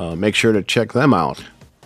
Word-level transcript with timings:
Uh, 0.00 0.16
make 0.16 0.34
sure 0.34 0.52
to 0.52 0.62
check 0.62 0.94
them 0.94 1.12
out. 1.12 1.44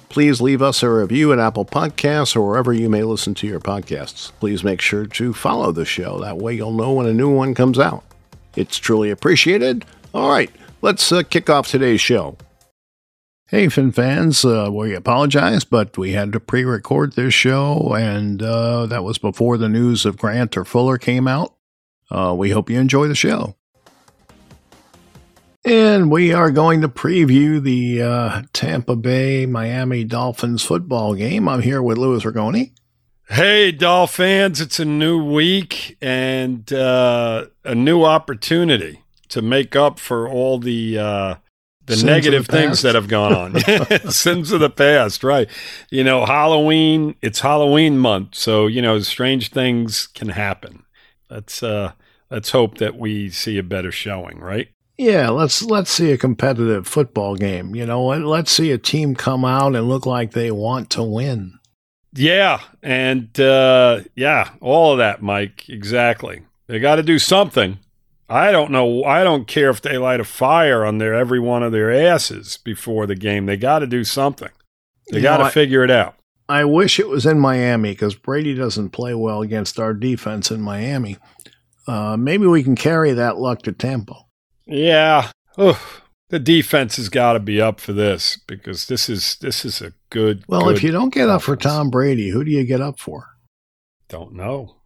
Please 0.08 0.40
leave 0.40 0.62
us 0.62 0.84
a 0.84 0.88
review 0.88 1.32
at 1.32 1.40
Apple 1.40 1.64
Podcasts 1.64 2.36
or 2.36 2.46
wherever 2.46 2.72
you 2.72 2.88
may 2.88 3.02
listen 3.02 3.34
to 3.34 3.46
your 3.48 3.58
podcasts. 3.58 4.30
Please 4.38 4.62
make 4.62 4.80
sure 4.80 5.04
to 5.04 5.32
follow 5.32 5.72
the 5.72 5.84
show. 5.84 6.20
That 6.20 6.38
way 6.38 6.54
you'll 6.54 6.70
know 6.70 6.92
when 6.92 7.06
a 7.06 7.12
new 7.12 7.28
one 7.28 7.56
comes 7.56 7.76
out. 7.76 8.04
It's 8.54 8.76
truly 8.76 9.10
appreciated. 9.10 9.84
All 10.14 10.30
right, 10.30 10.48
let's 10.80 11.10
uh, 11.10 11.24
kick 11.24 11.50
off 11.50 11.66
today's 11.66 12.00
show. 12.00 12.36
Hey, 13.48 13.68
Fin 13.68 13.90
fans, 13.90 14.44
uh, 14.44 14.68
we 14.72 14.94
apologize, 14.94 15.64
but 15.64 15.98
we 15.98 16.12
had 16.12 16.32
to 16.34 16.40
pre 16.40 16.64
record 16.64 17.14
this 17.14 17.34
show, 17.34 17.96
and 17.98 18.40
uh, 18.40 18.86
that 18.86 19.02
was 19.02 19.18
before 19.18 19.58
the 19.58 19.68
news 19.68 20.06
of 20.06 20.18
Grant 20.18 20.56
or 20.56 20.64
Fuller 20.64 20.98
came 20.98 21.26
out. 21.26 21.52
Uh, 22.12 22.32
we 22.38 22.50
hope 22.50 22.70
you 22.70 22.78
enjoy 22.78 23.08
the 23.08 23.16
show. 23.16 23.56
And 25.64 26.10
we 26.10 26.30
are 26.30 26.50
going 26.50 26.82
to 26.82 26.90
preview 26.90 27.62
the 27.62 28.02
uh, 28.02 28.42
Tampa 28.52 28.96
Bay 28.96 29.46
Miami 29.46 30.04
Dolphins 30.04 30.62
football 30.62 31.14
game. 31.14 31.48
I'm 31.48 31.62
here 31.62 31.82
with 31.82 31.96
Louis 31.96 32.22
Ragoni. 32.22 32.72
Hey, 33.30 33.72
Dolphins! 33.72 34.60
It's 34.60 34.78
a 34.78 34.84
new 34.84 35.24
week 35.24 35.96
and 36.02 36.70
uh, 36.70 37.46
a 37.64 37.74
new 37.74 38.04
opportunity 38.04 39.02
to 39.30 39.40
make 39.40 39.74
up 39.74 39.98
for 39.98 40.28
all 40.28 40.58
the 40.58 40.98
uh, 40.98 41.34
the 41.86 41.94
Sins 41.94 42.04
negative 42.04 42.46
the 42.46 42.52
things 42.52 42.82
that 42.82 42.94
have 42.94 43.08
gone 43.08 43.34
on. 43.34 44.10
Sins 44.10 44.52
of 44.52 44.60
the 44.60 44.68
past, 44.68 45.24
right? 45.24 45.48
You 45.90 46.04
know, 46.04 46.26
Halloween. 46.26 47.14
It's 47.22 47.40
Halloween 47.40 47.96
month, 47.96 48.34
so 48.34 48.66
you 48.66 48.82
know, 48.82 48.98
strange 48.98 49.48
things 49.48 50.08
can 50.08 50.28
happen. 50.28 50.84
Let's 51.30 51.62
uh, 51.62 51.92
let's 52.30 52.50
hope 52.50 52.76
that 52.76 52.98
we 52.98 53.30
see 53.30 53.56
a 53.56 53.62
better 53.62 53.90
showing, 53.90 54.40
right? 54.40 54.68
Yeah, 54.96 55.30
let's 55.30 55.62
let's 55.62 55.90
see 55.90 56.12
a 56.12 56.18
competitive 56.18 56.86
football 56.86 57.34
game. 57.34 57.74
You 57.74 57.84
know, 57.84 58.06
let's 58.06 58.52
see 58.52 58.70
a 58.70 58.78
team 58.78 59.14
come 59.14 59.44
out 59.44 59.74
and 59.74 59.88
look 59.88 60.06
like 60.06 60.32
they 60.32 60.50
want 60.50 60.90
to 60.90 61.02
win. 61.02 61.58
Yeah, 62.12 62.60
and 62.82 63.38
uh, 63.40 64.02
yeah, 64.14 64.50
all 64.60 64.92
of 64.92 64.98
that, 64.98 65.20
Mike. 65.20 65.68
Exactly. 65.68 66.42
They 66.68 66.78
got 66.78 66.96
to 66.96 67.02
do 67.02 67.18
something. 67.18 67.78
I 68.28 68.52
don't 68.52 68.70
know. 68.70 69.04
I 69.04 69.24
don't 69.24 69.46
care 69.46 69.68
if 69.68 69.82
they 69.82 69.98
light 69.98 70.20
a 70.20 70.24
fire 70.24 70.84
on 70.84 70.98
their 70.98 71.12
every 71.12 71.40
one 71.40 71.62
of 71.62 71.72
their 71.72 71.92
asses 71.92 72.58
before 72.64 73.06
the 73.06 73.16
game. 73.16 73.46
They 73.46 73.56
got 73.56 73.80
to 73.80 73.86
do 73.86 74.04
something. 74.04 74.48
They 75.10 75.20
got 75.20 75.38
to 75.38 75.50
figure 75.50 75.84
it 75.84 75.90
out. 75.90 76.14
I 76.48 76.64
wish 76.64 76.98
it 76.98 77.08
was 77.08 77.26
in 77.26 77.38
Miami 77.38 77.92
because 77.92 78.14
Brady 78.14 78.54
doesn't 78.54 78.90
play 78.90 79.14
well 79.14 79.42
against 79.42 79.78
our 79.78 79.92
defense 79.92 80.50
in 80.50 80.60
Miami. 80.60 81.18
Uh, 81.86 82.16
maybe 82.16 82.46
we 82.46 82.62
can 82.62 82.76
carry 82.76 83.12
that 83.12 83.38
luck 83.38 83.62
to 83.62 83.72
Tampa. 83.72 84.23
Yeah. 84.66 85.30
Oof. 85.58 86.02
The 86.30 86.38
defense 86.38 86.96
has 86.96 87.08
got 87.08 87.34
to 87.34 87.40
be 87.40 87.60
up 87.60 87.80
for 87.80 87.92
this 87.92 88.38
because 88.46 88.86
this 88.86 89.08
is 89.08 89.36
this 89.36 89.64
is 89.64 89.80
a 89.80 89.92
good. 90.10 90.44
Well, 90.48 90.62
good 90.62 90.76
if 90.76 90.82
you 90.82 90.90
don't 90.90 91.12
get 91.12 91.28
offense. 91.28 91.36
up 91.36 91.42
for 91.42 91.56
Tom 91.56 91.90
Brady, 91.90 92.30
who 92.30 92.44
do 92.44 92.50
you 92.50 92.64
get 92.64 92.80
up 92.80 92.98
for? 92.98 93.28
Don't 94.08 94.32
know. 94.32 94.76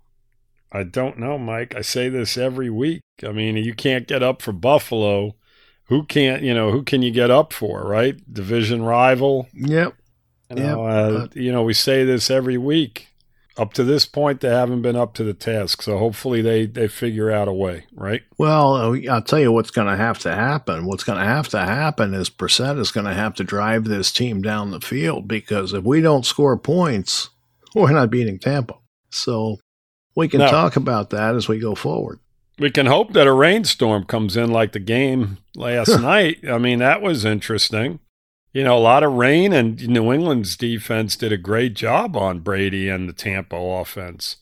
I 0.70 0.82
don't 0.82 1.18
know, 1.18 1.38
Mike. 1.38 1.74
I 1.74 1.80
say 1.80 2.08
this 2.08 2.36
every 2.36 2.68
week. 2.68 3.00
I 3.24 3.32
mean, 3.32 3.56
you 3.56 3.74
can't 3.74 4.06
get 4.06 4.22
up 4.22 4.42
for 4.42 4.52
Buffalo. 4.52 5.36
Who 5.84 6.04
can't? 6.04 6.42
You 6.42 6.52
know, 6.52 6.70
who 6.70 6.82
can 6.82 7.00
you 7.00 7.10
get 7.10 7.30
up 7.30 7.52
for? 7.52 7.86
Right? 7.86 8.16
Division 8.30 8.82
rival. 8.82 9.48
Yep. 9.54 9.94
You 10.50 10.56
know, 10.56 10.86
yep. 10.86 11.22
Uh, 11.22 11.28
you 11.34 11.52
know, 11.52 11.62
we 11.62 11.72
say 11.72 12.04
this 12.04 12.30
every 12.30 12.58
week 12.58 13.07
up 13.58 13.74
to 13.74 13.84
this 13.84 14.06
point, 14.06 14.40
they 14.40 14.48
haven't 14.48 14.82
been 14.82 14.96
up 14.96 15.14
to 15.14 15.24
the 15.24 15.34
task. 15.34 15.82
So 15.82 15.98
hopefully 15.98 16.40
they, 16.40 16.64
they 16.64 16.88
figure 16.88 17.30
out 17.30 17.48
a 17.48 17.52
way, 17.52 17.86
right? 17.92 18.22
Well, 18.38 18.74
uh, 18.74 18.98
I'll 19.10 19.22
tell 19.22 19.40
you 19.40 19.50
what's 19.50 19.72
going 19.72 19.88
to 19.88 19.96
have 19.96 20.18
to 20.20 20.34
happen. 20.34 20.86
What's 20.86 21.04
going 21.04 21.18
to 21.18 21.24
have 21.24 21.48
to 21.48 21.58
happen 21.58 22.14
is 22.14 22.30
Brissett 22.30 22.78
is 22.78 22.92
going 22.92 23.06
to 23.06 23.14
have 23.14 23.34
to 23.34 23.44
drive 23.44 23.84
this 23.84 24.12
team 24.12 24.40
down 24.40 24.70
the 24.70 24.80
field 24.80 25.26
because 25.26 25.72
if 25.72 25.84
we 25.84 26.00
don't 26.00 26.24
score 26.24 26.56
points, 26.56 27.30
we're 27.74 27.92
not 27.92 28.10
beating 28.10 28.38
Tampa. 28.38 28.76
So 29.10 29.58
we 30.14 30.28
can 30.28 30.40
talk 30.40 30.76
about 30.76 31.10
that 31.10 31.34
as 31.34 31.48
we 31.48 31.58
go 31.58 31.74
forward. 31.74 32.20
We 32.58 32.70
can 32.70 32.86
hope 32.86 33.12
that 33.12 33.26
a 33.26 33.32
rainstorm 33.32 34.04
comes 34.04 34.36
in 34.36 34.50
like 34.50 34.72
the 34.72 34.80
game 34.80 35.38
last 35.54 35.88
night. 36.00 36.38
I 36.48 36.58
mean, 36.58 36.80
that 36.80 37.02
was 37.02 37.24
interesting 37.24 38.00
you 38.58 38.64
know, 38.64 38.76
a 38.76 38.80
lot 38.80 39.04
of 39.04 39.12
rain, 39.12 39.52
and 39.52 39.86
New 39.86 40.12
England's 40.12 40.56
defense 40.56 41.14
did 41.14 41.30
a 41.30 41.36
great 41.36 41.74
job 41.74 42.16
on 42.16 42.40
Brady 42.40 42.88
and 42.88 43.08
the 43.08 43.12
Tampa 43.12 43.54
offense. 43.54 44.38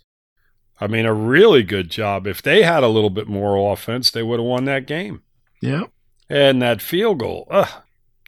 I 0.81 0.87
mean, 0.87 1.05
a 1.05 1.13
really 1.13 1.63
good 1.63 1.91
job. 1.91 2.27
If 2.27 2.41
they 2.41 2.63
had 2.63 2.83
a 2.83 2.89
little 2.89 3.11
bit 3.11 3.29
more 3.29 3.71
offense, 3.71 4.11
they 4.11 4.23
would 4.23 4.41
have 4.41 4.47
won 4.47 4.65
that 4.65 4.87
game. 4.87 5.21
Yeah. 5.61 5.83
And 6.31 6.63
that 6.63 6.81
field 6.81 7.19
goal, 7.19 7.47
ugh, 7.51 7.69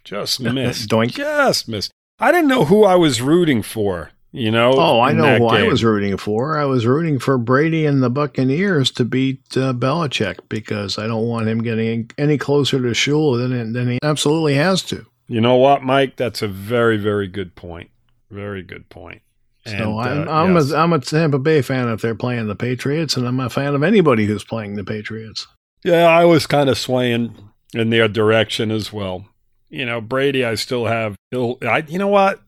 just 0.04 0.41
missed. 0.41 0.91
Doink. 0.91 1.12
Just 1.12 1.69
missed. 1.69 1.91
I 2.19 2.32
didn't 2.32 2.49
know 2.49 2.66
who 2.66 2.84
I 2.84 2.97
was 2.97 3.22
rooting 3.22 3.62
for. 3.62 4.10
You 4.31 4.50
know. 4.50 4.75
Oh, 4.75 5.00
I 5.00 5.12
know 5.15 5.38
who 5.38 5.56
game. 5.56 5.65
I 5.65 5.69
was 5.69 5.82
rooting 5.82 6.19
for. 6.19 6.59
I 6.59 6.66
was 6.66 6.84
rooting 6.84 7.19
for 7.19 7.38
Brady 7.38 7.87
and 7.87 8.03
the 8.03 8.10
Buccaneers 8.10 8.91
to 8.91 9.06
beat 9.06 9.41
uh, 9.56 9.72
Belichick 9.72 10.41
because 10.50 10.99
I 10.99 11.06
don't 11.06 11.26
want 11.26 11.49
him 11.49 11.62
getting 11.62 12.10
any 12.19 12.37
closer 12.37 12.76
to 12.76 12.88
Shula 12.88 13.49
than 13.49 13.72
than 13.72 13.88
he 13.88 13.99
absolutely 14.03 14.53
has 14.53 14.82
to. 14.82 15.06
You 15.28 15.41
know 15.43 15.56
what, 15.56 15.83
Mike? 15.83 16.16
That's 16.16 16.43
a 16.43 16.49
very, 16.49 16.97
very 16.97 17.28
good 17.28 17.55
point. 17.55 17.91
Very 18.31 18.62
good 18.62 18.89
point. 18.89 19.22
And, 19.66 19.78
so 19.78 19.99
I'm 19.99 20.27
uh, 20.27 20.33
I'm, 20.33 20.55
yes. 20.55 20.72
a, 20.72 20.77
I'm 20.78 20.93
a 20.94 20.99
Tampa 20.99 21.39
Bay 21.39 21.61
fan 21.61 21.89
if 21.89 22.00
they're 22.00 22.15
playing 22.15 22.49
the 22.49 22.56
Patriots, 22.56 23.16
and 23.16 23.28
I'm 23.28 23.38
a 23.38 23.50
fan 23.50 23.75
of 23.75 23.83
anybody 23.83 24.25
who's 24.25 24.44
playing 24.44 24.77
the 24.77 24.84
Patriots. 24.84 25.47
Yeah, 25.84 26.06
I 26.06 26.25
was 26.25 26.47
kind 26.47 26.71
of 26.71 26.78
swaying 26.78 27.50
in 27.75 27.91
their 27.91 28.09
direction 28.09 28.71
as 28.71 28.93
well. 28.93 29.27
You 29.69 29.84
know, 29.84 30.00
Brady, 30.00 30.44
I 30.44 30.55
still 30.55 30.87
have. 30.87 31.17
I, 31.33 31.84
you 31.87 31.99
know 31.99 32.09
what? 32.09 32.41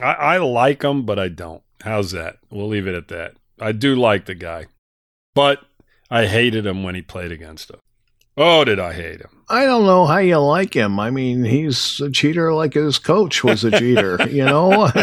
I, 0.00 0.12
I 0.12 0.36
like 0.38 0.82
him, 0.82 1.04
but 1.04 1.18
I 1.18 1.28
don't. 1.28 1.62
How's 1.82 2.12
that? 2.12 2.38
We'll 2.50 2.68
leave 2.68 2.86
it 2.86 2.94
at 2.94 3.08
that. 3.08 3.34
I 3.60 3.72
do 3.72 3.94
like 3.94 4.24
the 4.24 4.34
guy, 4.34 4.66
but 5.34 5.62
I 6.10 6.26
hated 6.26 6.64
him 6.64 6.82
when 6.82 6.94
he 6.94 7.02
played 7.02 7.30
against 7.30 7.70
us. 7.70 7.80
Oh, 8.36 8.64
did 8.64 8.80
I 8.80 8.92
hate 8.92 9.20
him? 9.20 9.42
I 9.48 9.66
don't 9.66 9.84
know 9.84 10.06
how 10.06 10.18
you 10.18 10.38
like 10.38 10.74
him. 10.74 10.98
I 10.98 11.10
mean, 11.10 11.44
he's 11.44 12.00
a 12.00 12.10
cheater 12.10 12.52
like 12.54 12.74
his 12.74 12.98
coach 12.98 13.44
was 13.44 13.64
a 13.64 13.70
cheater, 13.70 14.18
you 14.30 14.44
know? 14.44 14.90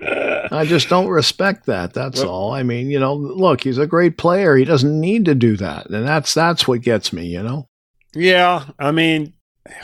I 0.00 0.64
just 0.66 0.88
don't 0.88 1.08
respect 1.08 1.66
that. 1.66 1.94
That's 1.94 2.20
well, 2.20 2.30
all. 2.30 2.52
I 2.52 2.62
mean, 2.62 2.90
you 2.90 2.98
know, 2.98 3.14
look, 3.14 3.62
he's 3.62 3.78
a 3.78 3.86
great 3.86 4.18
player. 4.18 4.56
He 4.56 4.64
doesn't 4.64 5.00
need 5.00 5.24
to 5.26 5.34
do 5.34 5.56
that. 5.56 5.86
And 5.90 6.06
that's 6.06 6.34
that's 6.34 6.66
what 6.66 6.82
gets 6.82 7.12
me, 7.12 7.26
you 7.26 7.42
know? 7.42 7.68
Yeah. 8.14 8.66
I 8.78 8.90
mean, 8.90 9.34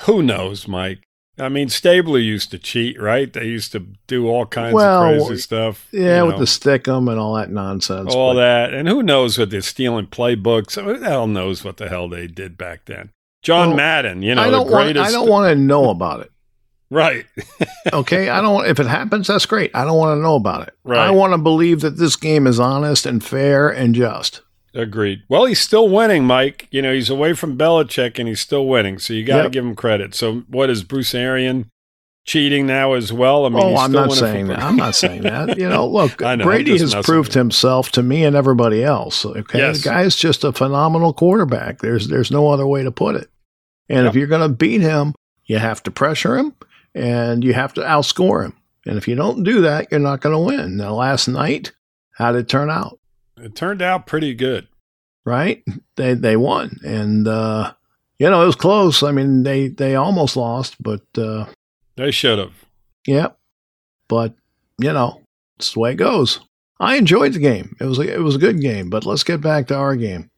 who 0.01 0.23
knows, 0.23 0.69
Mike? 0.69 1.03
I 1.41 1.49
mean, 1.49 1.69
Stabler 1.69 2.19
used 2.19 2.51
to 2.51 2.59
cheat, 2.59 3.01
right? 3.01 3.33
They 3.33 3.47
used 3.47 3.73
to 3.73 3.81
do 4.07 4.29
all 4.29 4.47
kinds 4.47 4.75
well, 4.75 5.05
of 5.05 5.27
crazy 5.27 5.41
stuff. 5.41 5.89
Yeah, 5.91 6.01
you 6.01 6.07
know, 6.07 6.27
with 6.27 6.39
the 6.39 6.45
stickum 6.45 7.11
and 7.11 7.19
all 7.19 7.35
that 7.35 7.51
nonsense. 7.51 8.15
All 8.15 8.35
but. 8.35 8.41
that. 8.41 8.75
And 8.75 8.89
who 8.89 9.03
knows 9.03 9.39
what 9.39 9.51
they're 9.51 9.63
stealing 9.63 10.07
playbooks? 10.07 10.81
Who 10.81 10.99
the 10.99 11.09
hell 11.09 11.27
knows 11.27 11.65
what 11.65 11.79
the 11.79 11.89
hell 11.89 12.09
they 12.09 12.27
did 12.27 12.59
back 12.59 12.85
then? 12.85 13.11
John 13.43 13.69
well, 13.69 13.77
Madden, 13.79 14.23
you 14.23 14.35
know, 14.35 14.43
I 14.43 14.51
don't 14.51 14.67
the 14.67 14.73
greatest. 14.73 14.97
Want, 14.97 15.09
I 15.09 15.13
don't 15.13 15.29
want 15.29 15.53
to 15.53 15.55
know 15.55 15.89
about 15.89 16.21
it. 16.21 16.31
Right. 16.91 17.25
okay. 17.93 18.29
I 18.29 18.41
don't, 18.43 18.67
if 18.67 18.81
it 18.81 18.87
happens, 18.87 19.29
that's 19.29 19.47
great. 19.47 19.71
I 19.75 19.85
don't 19.85 19.97
want 19.97 20.19
to 20.19 20.23
know 20.23 20.35
about 20.35 20.69
it. 20.69 20.75
Right. 20.85 21.07
I 21.07 21.11
want 21.11 21.33
to 21.33 21.39
believe 21.39 21.81
that 21.81 21.97
this 21.97 22.17
game 22.17 22.47
is 22.47 22.61
honest 22.61 23.07
and 23.07 23.25
fair 23.25 23.69
and 23.69 23.95
just. 23.95 24.43
Agreed. 24.75 25.23
Well, 25.29 25.47
he's 25.47 25.61
still 25.61 25.89
winning, 25.89 26.25
Mike. 26.25 26.69
You 26.71 26.83
know, 26.83 26.93
he's 26.93 27.11
away 27.11 27.33
from 27.35 27.59
Belichick 27.59 28.19
and 28.19 28.29
he's 28.29 28.41
still 28.41 28.67
winning. 28.67 28.99
So 28.99 29.13
you 29.13 29.25
got 29.25 29.39
to 29.39 29.43
yep. 29.45 29.53
give 29.53 29.65
him 29.65 29.75
credit. 29.75 30.15
So 30.15 30.41
what 30.49 30.71
is 30.71 30.85
Bruce 30.85 31.15
Arians 31.15 31.67
cheating 32.25 32.67
now 32.67 32.93
as 32.93 33.13
well? 33.13 33.47
I 33.47 33.49
mean, 33.49 33.63
oh, 33.63 33.77
I'm 33.77 33.91
not 33.91 34.13
saying 34.13 34.47
that. 34.47 34.59
I'm 34.63 34.77
not 34.77 34.95
saying 34.95 35.23
that. 35.23 35.59
You 35.59 35.69
know, 35.69 35.87
look, 35.89 36.21
know, 36.21 36.37
Brady 36.37 36.79
has 36.79 36.95
proved 37.03 37.35
himself 37.35 37.91
to 37.93 38.03
me 38.03 38.25
and 38.25 38.37
everybody 38.37 38.85
else. 38.85 39.27
Okay, 39.27 39.59
yes. 39.59 39.79
the 39.83 39.89
guy's 39.89 40.15
just 40.15 40.45
a 40.45 40.53
phenomenal 40.53 41.13
quarterback. 41.13 41.81
There's 41.81 42.07
there's 42.07 42.31
no 42.31 42.49
other 42.49 42.67
way 42.67 42.85
to 42.85 42.93
put 42.93 43.17
it. 43.17 43.29
And 43.89 44.05
yep. 44.05 44.11
if 44.11 44.15
you're 44.17 44.29
going 44.29 44.49
to 44.49 44.55
beat 44.55 44.83
him, 44.83 45.15
you 45.47 45.59
have 45.59 45.83
to 45.83 45.91
pressure 45.91 46.39
him 46.39 46.55
and 46.95 47.43
you 47.43 47.55
have 47.55 47.75
to 47.75 47.81
outscore 47.81 48.45
him. 48.45 48.57
And 48.87 48.97
if 48.97 49.09
you 49.09 49.17
don't 49.17 49.43
do 49.43 49.63
that, 49.63 49.89
you're 49.91 49.99
not 49.99 50.21
going 50.21 50.35
to 50.35 50.57
win. 50.57 50.77
Now, 50.77 50.95
last 50.95 51.27
night, 51.27 51.73
how 52.13 52.31
did 52.31 52.43
it 52.43 52.49
turn 52.49 52.71
out? 52.71 53.00
It 53.41 53.55
turned 53.55 53.83
out 53.83 54.07
pretty 54.07 54.35
good. 54.35 54.69
Right? 55.25 55.63
They 55.97 56.15
they 56.15 56.37
won. 56.37 56.79
And 56.85 57.29
uh, 57.29 57.73
you 58.19 58.29
know, 58.29 58.43
it 58.43 58.47
was 58.47 58.57
close. 58.57 59.03
I 59.03 59.13
mean, 59.13 59.43
they 59.43 59.69
they 59.69 59.95
almost 59.95 60.37
lost, 60.37 60.83
but 60.83 61.03
uh, 61.17 61.47
they 61.97 62.11
should 62.11 62.39
have. 62.39 62.53
Yeah, 63.07 63.29
but 64.09 64.35
you 64.79 64.93
know, 64.93 65.23
it's 65.59 65.75
the 65.75 65.81
way 65.81 65.93
it 65.93 65.97
goes. 65.97 66.41
I 66.79 66.97
enjoyed 66.97 67.35
the 67.35 67.39
game. 67.39 67.77
It 67.81 67.85
was 67.85 67.99
a, 67.99 68.15
it 68.15 68.21
was 68.21 68.37
a 68.37 68.41
good 68.41 68.61
game. 68.61 68.89
But 68.89 69.05
let's 69.05 69.25
get 69.25 69.41
back 69.41 69.69
to 69.69 69.77
our 69.77 69.97
game. 69.97 70.31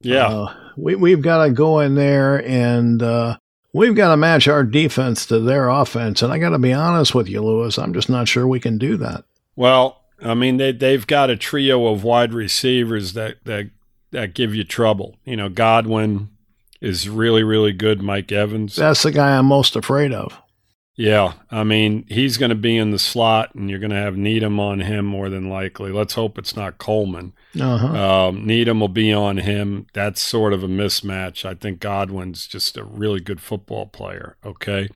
Yeah, 0.00 0.26
uh, 0.26 0.54
we 0.76 0.94
we've 0.94 1.22
got 1.22 1.44
to 1.44 1.50
go 1.50 1.80
in 1.80 1.94
there 1.94 2.46
and 2.46 3.02
uh, 3.02 3.38
we've 3.72 3.94
got 3.94 4.10
to 4.10 4.16
match 4.16 4.48
our 4.48 4.64
defense 4.64 5.26
to 5.26 5.40
their 5.40 5.68
offense. 5.68 6.22
And 6.22 6.32
I 6.32 6.38
got 6.38 6.50
to 6.50 6.58
be 6.58 6.72
honest 6.72 7.14
with 7.14 7.28
you, 7.28 7.42
Lewis. 7.42 7.78
I'm 7.78 7.92
just 7.92 8.08
not 8.08 8.28
sure 8.28 8.46
we 8.46 8.60
can 8.60 8.78
do 8.78 8.96
that. 8.98 9.24
Well, 9.56 10.02
I 10.22 10.34
mean, 10.34 10.56
they 10.56 10.72
they've 10.72 11.06
got 11.06 11.30
a 11.30 11.36
trio 11.36 11.86
of 11.86 12.04
wide 12.04 12.32
receivers 12.32 13.12
that 13.12 13.36
that 13.44 13.70
that 14.12 14.34
give 14.34 14.54
you 14.54 14.64
trouble. 14.64 15.16
You 15.24 15.36
know, 15.36 15.48
Godwin, 15.48 16.30
is 16.80 17.08
really, 17.08 17.42
really 17.42 17.72
good, 17.72 18.02
Mike 18.02 18.32
Evans. 18.32 18.76
That's 18.76 19.02
the 19.02 19.12
guy 19.12 19.36
I'm 19.36 19.46
most 19.46 19.76
afraid 19.76 20.12
of. 20.12 20.40
Yeah, 20.98 21.34
I 21.50 21.62
mean, 21.62 22.06
he's 22.08 22.38
going 22.38 22.48
to 22.48 22.54
be 22.54 22.76
in 22.78 22.90
the 22.90 22.98
slot, 22.98 23.54
and 23.54 23.68
you're 23.68 23.78
going 23.78 23.90
to 23.90 23.96
have 23.96 24.16
Needham 24.16 24.58
on 24.58 24.80
him 24.80 25.04
more 25.04 25.28
than 25.28 25.50
likely. 25.50 25.92
Let's 25.92 26.14
hope 26.14 26.38
it's 26.38 26.56
not 26.56 26.78
Coleman. 26.78 27.34
Uh-huh. 27.60 28.28
Um, 28.28 28.46
Needham 28.46 28.80
will 28.80 28.88
be 28.88 29.12
on 29.12 29.36
him. 29.36 29.88
That's 29.92 30.22
sort 30.22 30.54
of 30.54 30.64
a 30.64 30.68
mismatch. 30.68 31.44
I 31.44 31.54
think 31.54 31.80
Godwin's 31.80 32.46
just 32.46 32.78
a 32.78 32.84
really 32.84 33.20
good 33.20 33.42
football 33.42 33.86
player. 33.86 34.38
Okay. 34.44 34.88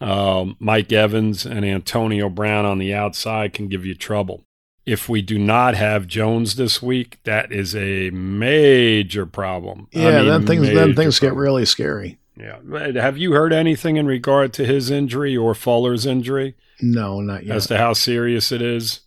Um, 0.00 0.56
Mike 0.58 0.92
Evans 0.92 1.46
and 1.46 1.64
Antonio 1.64 2.28
Brown 2.28 2.64
on 2.64 2.78
the 2.78 2.92
outside 2.92 3.52
can 3.52 3.68
give 3.68 3.86
you 3.86 3.94
trouble 3.94 4.44
if 4.88 5.08
we 5.08 5.20
do 5.20 5.38
not 5.38 5.74
have 5.74 6.06
Jones 6.06 6.56
this 6.56 6.80
week, 6.80 7.18
that 7.24 7.52
is 7.52 7.76
a 7.76 8.08
major 8.10 9.26
problem. 9.26 9.86
Yeah, 9.92 10.08
I 10.08 10.16
mean, 10.16 10.28
then 10.28 10.46
things 10.46 10.66
then 10.68 10.94
things 10.94 11.18
problem. 11.18 11.36
get 11.36 11.40
really 11.40 11.66
scary. 11.66 12.18
Yeah. 12.36 12.58
Have 12.94 13.18
you 13.18 13.32
heard 13.32 13.52
anything 13.52 13.96
in 13.96 14.06
regard 14.06 14.52
to 14.54 14.64
his 14.64 14.90
injury 14.90 15.36
or 15.36 15.54
Fuller's 15.54 16.06
injury? 16.06 16.54
No, 16.80 17.20
not 17.20 17.44
yet. 17.44 17.56
As 17.56 17.66
to 17.66 17.76
how 17.76 17.92
serious 17.92 18.50
it 18.50 18.62
is? 18.62 19.00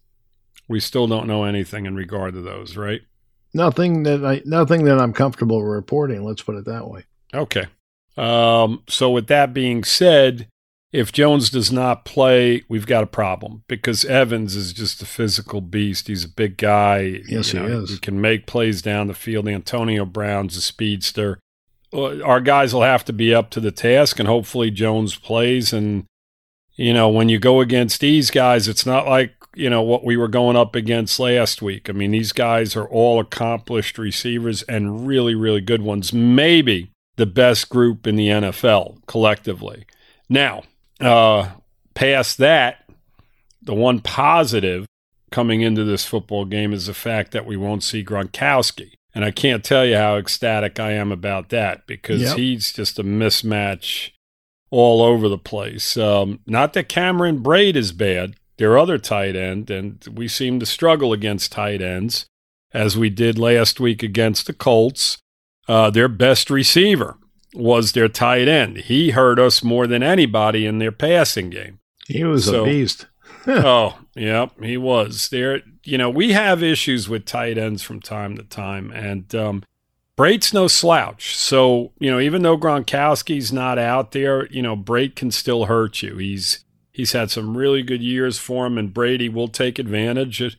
We 0.67 0.79
still 0.79 1.07
don't 1.07 1.27
know 1.27 1.45
anything 1.45 1.85
in 1.85 1.95
regard 1.95 2.33
to 2.35 2.41
those, 2.41 2.77
right? 2.77 3.01
Nothing 3.53 4.03
that 4.03 4.23
I 4.23 4.41
nothing 4.45 4.85
that 4.85 4.99
I'm 4.99 5.13
comfortable 5.13 5.63
reporting, 5.63 6.23
let's 6.23 6.43
put 6.43 6.55
it 6.55 6.65
that 6.65 6.87
way. 6.87 7.05
Okay. 7.33 7.65
Um, 8.17 8.83
so 8.87 9.09
with 9.09 9.27
that 9.27 9.53
being 9.53 9.83
said, 9.83 10.47
if 10.91 11.11
Jones 11.11 11.49
does 11.49 11.71
not 11.71 12.03
play, 12.03 12.63
we've 12.67 12.85
got 12.85 13.03
a 13.03 13.07
problem 13.07 13.63
because 13.67 14.03
Evans 14.03 14.55
is 14.55 14.73
just 14.73 15.01
a 15.01 15.05
physical 15.05 15.61
beast. 15.61 16.07
He's 16.07 16.25
a 16.25 16.29
big 16.29 16.57
guy. 16.57 17.21
Yes, 17.27 17.53
you 17.53 17.59
know, 17.59 17.67
he 17.67 17.73
is. 17.73 17.89
He 17.91 17.97
can 17.97 18.19
make 18.19 18.45
plays 18.45 18.81
down 18.81 19.07
the 19.07 19.13
field. 19.13 19.47
Antonio 19.47 20.05
Brown's 20.05 20.57
a 20.57 20.61
speedster. 20.61 21.39
Uh, 21.93 22.21
our 22.21 22.41
guys 22.41 22.73
will 22.73 22.83
have 22.83 23.05
to 23.05 23.13
be 23.13 23.33
up 23.33 23.49
to 23.51 23.61
the 23.61 23.71
task, 23.71 24.19
and 24.19 24.27
hopefully 24.27 24.69
Jones 24.69 25.15
plays. 25.15 25.71
And 25.71 26.05
you 26.75 26.93
know, 26.93 27.07
when 27.07 27.29
you 27.29 27.39
go 27.39 27.61
against 27.61 28.01
these 28.01 28.29
guys, 28.29 28.67
it's 28.67 28.85
not 28.85 29.07
like 29.07 29.33
you 29.55 29.69
know 29.69 29.81
what 29.81 30.03
we 30.03 30.17
were 30.17 30.27
going 30.27 30.57
up 30.57 30.75
against 30.75 31.21
last 31.21 31.61
week. 31.61 31.89
I 31.89 31.93
mean, 31.93 32.11
these 32.11 32.33
guys 32.33 32.75
are 32.75 32.87
all 32.87 33.21
accomplished 33.21 33.97
receivers 33.97 34.61
and 34.63 35.07
really, 35.07 35.35
really 35.35 35.61
good 35.61 35.83
ones. 35.83 36.11
Maybe 36.11 36.91
the 37.15 37.25
best 37.25 37.69
group 37.69 38.05
in 38.05 38.17
the 38.17 38.27
NFL 38.27 39.05
collectively. 39.05 39.85
Now, 40.27 40.63
uh, 41.01 41.51
past 41.93 42.37
that, 42.37 42.89
the 43.61 43.73
one 43.73 43.99
positive 43.99 44.85
coming 45.31 45.61
into 45.61 45.83
this 45.83 46.05
football 46.05 46.45
game 46.45 46.73
is 46.73 46.87
the 46.87 46.93
fact 46.93 47.31
that 47.31 47.45
we 47.45 47.55
won't 47.55 47.83
see 47.83 48.03
Gronkowski. 48.03 48.93
And 49.13 49.25
I 49.25 49.31
can't 49.31 49.63
tell 49.63 49.85
you 49.85 49.97
how 49.97 50.17
ecstatic 50.17 50.79
I 50.79 50.91
am 50.91 51.11
about 51.11 51.49
that 51.49 51.85
because 51.85 52.21
yep. 52.21 52.37
he's 52.37 52.71
just 52.71 52.99
a 52.99 53.03
mismatch 53.03 54.11
all 54.69 55.01
over 55.01 55.27
the 55.27 55.37
place. 55.37 55.97
Um, 55.97 56.39
not 56.45 56.73
that 56.73 56.89
Cameron 56.89 57.43
Brate 57.43 57.75
is 57.75 57.91
bad, 57.91 58.35
their 58.57 58.77
other 58.77 58.97
tight 58.97 59.35
end, 59.35 59.69
and 59.69 60.05
we 60.13 60.27
seem 60.27 60.59
to 60.59 60.65
struggle 60.65 61.11
against 61.11 61.51
tight 61.51 61.81
ends, 61.81 62.25
as 62.73 62.97
we 62.97 63.09
did 63.09 63.37
last 63.37 63.79
week 63.79 64.01
against 64.01 64.47
the 64.47 64.53
Colts. 64.53 65.17
Uh, 65.67 65.89
their 65.89 66.07
best 66.07 66.49
receiver 66.49 67.17
was 67.53 67.91
their 67.91 68.07
tight 68.07 68.47
end. 68.47 68.77
He 68.77 69.11
hurt 69.11 69.39
us 69.39 69.63
more 69.63 69.87
than 69.87 70.03
anybody 70.03 70.65
in 70.65 70.79
their 70.79 70.91
passing 70.91 71.49
game. 71.49 71.79
He 72.07 72.23
was 72.23 72.45
so, 72.45 72.63
a 72.63 72.65
beast. 72.65 73.07
oh, 73.47 73.97
yeah, 74.15 74.47
he 74.61 74.77
was. 74.77 75.29
There, 75.29 75.61
you 75.83 75.97
know, 75.97 76.09
we 76.09 76.33
have 76.33 76.63
issues 76.63 77.09
with 77.09 77.25
tight 77.25 77.57
ends 77.57 77.81
from 77.81 77.99
time 77.99 78.35
to 78.37 78.43
time, 78.43 78.91
and 78.91 79.33
um, 79.33 79.63
Brate's 80.17 80.53
no 80.53 80.67
slouch. 80.67 81.35
So, 81.35 81.91
you 81.99 82.11
know, 82.11 82.19
even 82.19 82.41
though 82.41 82.57
Gronkowski's 82.57 83.51
not 83.51 83.79
out 83.79 84.11
there, 84.11 84.47
you 84.47 84.61
know, 84.61 84.75
Brate 84.75 85.15
can 85.15 85.31
still 85.31 85.65
hurt 85.65 86.01
you. 86.01 86.17
He's 86.17 86.63
he's 86.91 87.13
had 87.13 87.31
some 87.31 87.57
really 87.57 87.81
good 87.81 88.01
years 88.01 88.37
for 88.37 88.65
him, 88.67 88.77
and 88.77 88.93
Brady 88.93 89.29
will 89.29 89.47
take 89.47 89.79
advantage 89.79 90.57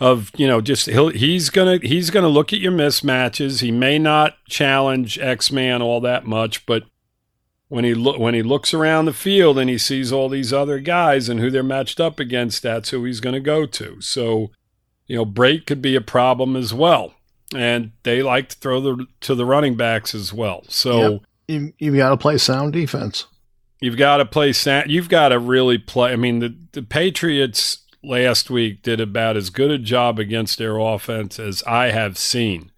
of 0.00 0.30
you 0.36 0.46
know 0.46 0.60
just 0.60 0.86
he'll 0.86 1.08
he's 1.08 1.50
gonna 1.50 1.78
he's 1.82 2.10
gonna 2.10 2.28
look 2.28 2.52
at 2.52 2.60
your 2.60 2.72
mismatches. 2.72 3.60
He 3.60 3.70
may 3.70 3.98
not 3.98 4.36
challenge 4.48 5.18
X 5.18 5.50
Man 5.50 5.82
all 5.82 6.00
that 6.00 6.26
much, 6.26 6.64
but 6.66 6.84
when 7.68 7.84
he 7.84 7.94
look 7.94 8.18
when 8.18 8.34
he 8.34 8.42
looks 8.42 8.72
around 8.72 9.06
the 9.06 9.12
field 9.12 9.58
and 9.58 9.68
he 9.68 9.78
sees 9.78 10.12
all 10.12 10.28
these 10.28 10.52
other 10.52 10.78
guys 10.78 11.28
and 11.28 11.40
who 11.40 11.50
they're 11.50 11.62
matched 11.62 12.00
up 12.00 12.20
against, 12.20 12.62
that's 12.62 12.90
who 12.90 13.04
he's 13.04 13.20
gonna 13.20 13.40
go 13.40 13.66
to. 13.66 14.00
So, 14.00 14.50
you 15.06 15.16
know, 15.16 15.26
Brate 15.26 15.66
could 15.66 15.82
be 15.82 15.96
a 15.96 16.00
problem 16.00 16.54
as 16.54 16.72
well, 16.72 17.14
and 17.54 17.92
they 18.04 18.22
like 18.22 18.50
to 18.50 18.56
throw 18.56 18.80
the 18.80 19.06
to 19.20 19.34
the 19.34 19.44
running 19.44 19.76
backs 19.76 20.14
as 20.14 20.32
well. 20.32 20.64
So 20.68 21.10
yep. 21.10 21.22
you 21.48 21.72
you've 21.78 21.96
got 21.96 22.10
to 22.10 22.16
play 22.16 22.38
sound 22.38 22.72
defense. 22.72 23.26
You've 23.80 23.96
got 23.96 24.16
to 24.18 24.24
play 24.24 24.52
sound. 24.52 24.90
You've 24.90 25.08
got 25.08 25.28
to 25.28 25.38
really 25.38 25.78
play. 25.78 26.12
I 26.12 26.16
mean, 26.16 26.38
the 26.38 26.56
the 26.72 26.82
Patriots 26.82 27.78
last 28.02 28.50
week 28.50 28.82
did 28.82 29.00
about 29.00 29.36
as 29.36 29.50
good 29.50 29.70
a 29.70 29.78
job 29.78 30.18
against 30.18 30.58
their 30.58 30.78
offense 30.78 31.38
as 31.38 31.62
I 31.64 31.90
have 31.90 32.16
seen 32.18 32.72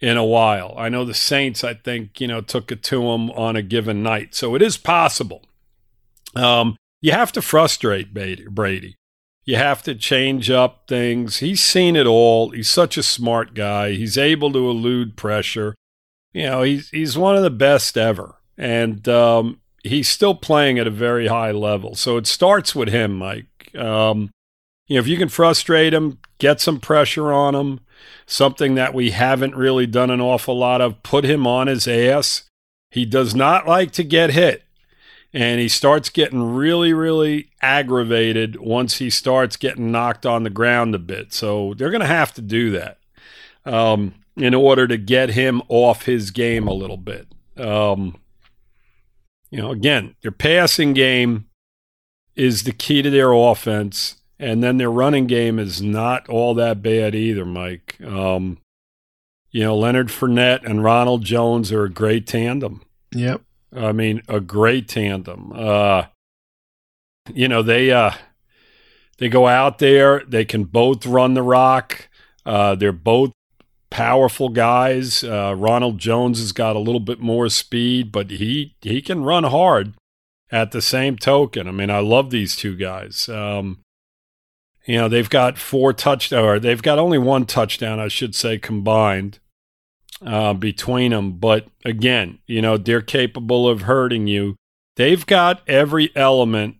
in 0.00 0.16
a 0.16 0.24
while. 0.24 0.74
I 0.76 0.88
know 0.88 1.04
the 1.04 1.14
Saints, 1.14 1.62
I 1.62 1.74
think, 1.74 2.20
you 2.20 2.26
know, 2.26 2.40
took 2.40 2.72
it 2.72 2.82
to 2.84 3.02
them 3.02 3.30
on 3.30 3.56
a 3.56 3.62
given 3.62 4.02
night. 4.02 4.34
So 4.34 4.54
it 4.54 4.62
is 4.62 4.76
possible. 4.76 5.44
Um, 6.34 6.76
you 7.00 7.12
have 7.12 7.32
to 7.32 7.42
frustrate 7.42 8.12
Brady. 8.12 8.96
You 9.44 9.56
have 9.56 9.82
to 9.84 9.94
change 9.94 10.50
up 10.50 10.84
things. 10.86 11.38
He's 11.38 11.62
seen 11.62 11.96
it 11.96 12.06
all. 12.06 12.50
He's 12.50 12.70
such 12.70 12.96
a 12.96 13.02
smart 13.02 13.54
guy. 13.54 13.92
He's 13.92 14.16
able 14.16 14.52
to 14.52 14.70
elude 14.70 15.16
pressure. 15.16 15.74
You 16.32 16.46
know, 16.46 16.62
he's 16.62 16.88
he's 16.90 17.18
one 17.18 17.36
of 17.36 17.42
the 17.42 17.50
best 17.50 17.98
ever. 17.98 18.36
And 18.56 19.08
um, 19.08 19.60
he's 19.82 20.08
still 20.08 20.36
playing 20.36 20.78
at 20.78 20.86
a 20.86 20.90
very 20.90 21.26
high 21.26 21.50
level. 21.50 21.96
So 21.96 22.16
it 22.16 22.26
starts 22.26 22.74
with 22.74 22.88
him, 22.88 23.16
Mike. 23.16 23.74
Um, 23.74 24.30
know, 24.94 25.00
if 25.00 25.06
you 25.06 25.16
can 25.16 25.28
frustrate 25.28 25.94
him, 25.94 26.18
get 26.38 26.60
some 26.60 26.80
pressure 26.80 27.32
on 27.32 27.54
him, 27.54 27.80
something 28.26 28.74
that 28.74 28.94
we 28.94 29.10
haven't 29.10 29.54
really 29.54 29.86
done 29.86 30.10
an 30.10 30.20
awful 30.20 30.56
lot 30.56 30.80
of, 30.80 31.02
put 31.02 31.24
him 31.24 31.46
on 31.46 31.66
his 31.66 31.86
ass. 31.86 32.44
He 32.90 33.04
does 33.04 33.34
not 33.34 33.66
like 33.66 33.92
to 33.92 34.04
get 34.04 34.30
hit. 34.30 34.64
And 35.34 35.60
he 35.60 35.68
starts 35.68 36.10
getting 36.10 36.42
really, 36.54 36.92
really 36.92 37.50
aggravated 37.62 38.60
once 38.60 38.98
he 38.98 39.08
starts 39.08 39.56
getting 39.56 39.90
knocked 39.90 40.26
on 40.26 40.42
the 40.42 40.50
ground 40.50 40.94
a 40.94 40.98
bit. 40.98 41.32
So 41.32 41.72
they're 41.74 41.90
going 41.90 42.02
to 42.02 42.06
have 42.06 42.34
to 42.34 42.42
do 42.42 42.70
that 42.72 42.98
um, 43.64 44.14
in 44.36 44.52
order 44.52 44.86
to 44.86 44.98
get 44.98 45.30
him 45.30 45.62
off 45.68 46.04
his 46.04 46.30
game 46.30 46.68
a 46.68 46.74
little 46.74 46.98
bit. 46.98 47.28
Um, 47.56 48.20
you 49.50 49.58
know, 49.58 49.70
again, 49.70 50.16
their 50.20 50.32
passing 50.32 50.92
game 50.92 51.46
is 52.34 52.64
the 52.64 52.72
key 52.72 53.00
to 53.02 53.10
their 53.10 53.32
offense. 53.32 54.16
And 54.42 54.60
then 54.60 54.76
their 54.76 54.90
running 54.90 55.28
game 55.28 55.60
is 55.60 55.80
not 55.80 56.28
all 56.28 56.52
that 56.54 56.82
bad 56.82 57.14
either, 57.14 57.44
Mike. 57.44 58.00
Um, 58.04 58.58
you 59.52 59.62
know, 59.62 59.76
Leonard 59.76 60.08
Fournette 60.08 60.68
and 60.68 60.82
Ronald 60.82 61.24
Jones 61.24 61.70
are 61.70 61.84
a 61.84 61.88
great 61.88 62.26
tandem. 62.26 62.82
Yep. 63.14 63.42
I 63.72 63.92
mean, 63.92 64.20
a 64.26 64.40
great 64.40 64.88
tandem. 64.88 65.52
Uh, 65.54 66.06
you 67.32 67.46
know, 67.46 67.62
they 67.62 67.92
uh, 67.92 68.14
they 69.18 69.28
go 69.28 69.46
out 69.46 69.78
there. 69.78 70.24
They 70.26 70.44
can 70.44 70.64
both 70.64 71.06
run 71.06 71.34
the 71.34 71.42
rock. 71.44 72.08
Uh, 72.44 72.74
they're 72.74 72.90
both 72.90 73.30
powerful 73.90 74.48
guys. 74.48 75.22
Uh, 75.22 75.54
Ronald 75.56 75.98
Jones 75.98 76.40
has 76.40 76.50
got 76.50 76.74
a 76.74 76.80
little 76.80 76.98
bit 76.98 77.20
more 77.20 77.48
speed, 77.48 78.10
but 78.10 78.30
he 78.32 78.74
he 78.80 79.00
can 79.00 79.22
run 79.22 79.44
hard. 79.44 79.94
At 80.50 80.72
the 80.72 80.82
same 80.82 81.16
token, 81.16 81.68
I 81.68 81.70
mean, 81.70 81.90
I 81.90 82.00
love 82.00 82.30
these 82.30 82.56
two 82.56 82.76
guys. 82.76 83.26
Um, 83.28 83.78
you 84.84 84.96
know, 84.96 85.08
they've 85.08 85.30
got 85.30 85.58
four 85.58 85.92
touchdowns, 85.92 86.44
or 86.44 86.58
they've 86.58 86.82
got 86.82 86.98
only 86.98 87.18
one 87.18 87.46
touchdown, 87.46 88.00
I 88.00 88.08
should 88.08 88.34
say, 88.34 88.58
combined 88.58 89.38
uh, 90.24 90.54
between 90.54 91.12
them. 91.12 91.32
But 91.32 91.68
again, 91.84 92.38
you 92.46 92.60
know, 92.60 92.76
they're 92.76 93.02
capable 93.02 93.68
of 93.68 93.82
hurting 93.82 94.26
you. 94.26 94.56
They've 94.96 95.24
got 95.24 95.62
every 95.68 96.10
element 96.16 96.76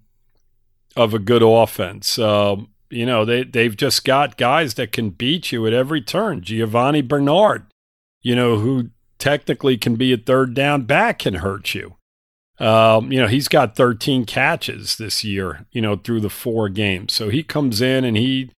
of 0.96 1.14
a 1.14 1.18
good 1.18 1.42
offense. 1.42 2.18
You 2.18 3.06
know, 3.06 3.24
they, 3.24 3.44
they've 3.44 3.76
just 3.76 4.04
got 4.04 4.36
guys 4.36 4.74
that 4.74 4.92
can 4.92 5.10
beat 5.10 5.50
you 5.50 5.66
at 5.66 5.72
every 5.72 6.02
turn. 6.02 6.42
Giovani 6.42 7.00
Bernard, 7.00 7.64
you 8.20 8.36
know, 8.36 8.58
who 8.58 8.90
technically 9.18 9.78
can 9.78 9.96
be 9.96 10.12
a 10.12 10.18
third 10.18 10.52
down 10.52 10.82
back 10.82 11.20
can 11.20 11.34
hurt 11.34 11.74
you. 11.74 11.96
Um, 12.62 13.10
you 13.10 13.20
know, 13.20 13.26
he's 13.26 13.48
got 13.48 13.74
13 13.74 14.24
catches 14.24 14.96
this 14.96 15.24
year, 15.24 15.66
you 15.72 15.80
know, 15.82 15.96
through 15.96 16.20
the 16.20 16.30
four 16.30 16.68
games. 16.68 17.12
So 17.12 17.28
he 17.28 17.42
comes 17.42 17.80
in 17.80 18.04
and 18.04 18.16
he 18.16 18.50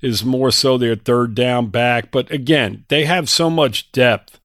is 0.00 0.24
more 0.24 0.52
so 0.52 0.78
their 0.78 0.94
third 0.94 1.34
down 1.34 1.66
back. 1.66 2.12
But 2.12 2.30
again, 2.30 2.84
they 2.86 3.04
have 3.04 3.28
so 3.28 3.50
much 3.50 3.90
depth 3.90 4.38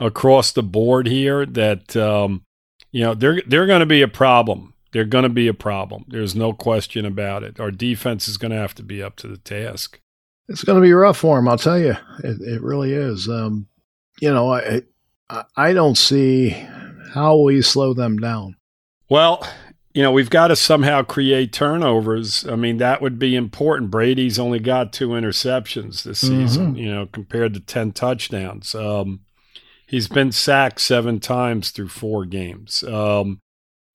across 0.00 0.50
the 0.50 0.62
board 0.64 1.06
here 1.06 1.46
that 1.46 1.96
um, 1.96 2.42
you 2.90 3.02
know 3.02 3.14
they're 3.14 3.42
they're 3.46 3.66
going 3.66 3.80
to 3.80 3.86
be 3.86 4.02
a 4.02 4.08
problem. 4.08 4.74
They're 4.90 5.04
going 5.04 5.24
to 5.24 5.28
be 5.28 5.46
a 5.46 5.54
problem. 5.54 6.04
There's 6.08 6.34
no 6.34 6.52
question 6.52 7.04
about 7.04 7.44
it. 7.44 7.60
Our 7.60 7.70
defense 7.70 8.26
is 8.26 8.38
going 8.38 8.52
to 8.52 8.56
have 8.56 8.74
to 8.76 8.82
be 8.82 9.00
up 9.00 9.16
to 9.16 9.28
the 9.28 9.36
task. 9.36 10.00
It's 10.48 10.64
going 10.64 10.80
to 10.80 10.84
be 10.84 10.94
rough 10.94 11.18
for 11.18 11.36
them, 11.36 11.46
I'll 11.46 11.58
tell 11.58 11.78
you. 11.78 11.94
It, 12.24 12.40
it 12.40 12.62
really 12.62 12.92
is. 12.92 13.28
Um, 13.28 13.68
you 14.20 14.32
know, 14.32 14.52
I 14.52 14.82
I 15.56 15.72
don't 15.74 15.96
see 15.98 16.56
how 17.14 17.36
will 17.36 17.52
you 17.52 17.62
slow 17.62 17.94
them 17.94 18.18
down. 18.18 18.56
Well, 19.08 19.46
you 19.94 20.02
know, 20.02 20.12
we've 20.12 20.30
got 20.30 20.48
to 20.48 20.56
somehow 20.56 21.02
create 21.02 21.52
turnovers. 21.52 22.46
I 22.46 22.56
mean, 22.56 22.76
that 22.78 23.00
would 23.00 23.18
be 23.18 23.34
important. 23.34 23.90
Brady's 23.90 24.38
only 24.38 24.60
got 24.60 24.92
two 24.92 25.08
interceptions 25.08 26.02
this 26.02 26.20
season, 26.20 26.68
mm-hmm. 26.68 26.76
you 26.76 26.94
know, 26.94 27.06
compared 27.06 27.54
to 27.54 27.60
10 27.60 27.92
touchdowns. 27.92 28.74
Um, 28.74 29.20
he's 29.86 30.06
been 30.06 30.30
sacked 30.30 30.80
seven 30.80 31.18
times 31.18 31.70
through 31.70 31.88
four 31.88 32.26
games. 32.26 32.84
Um, 32.84 33.40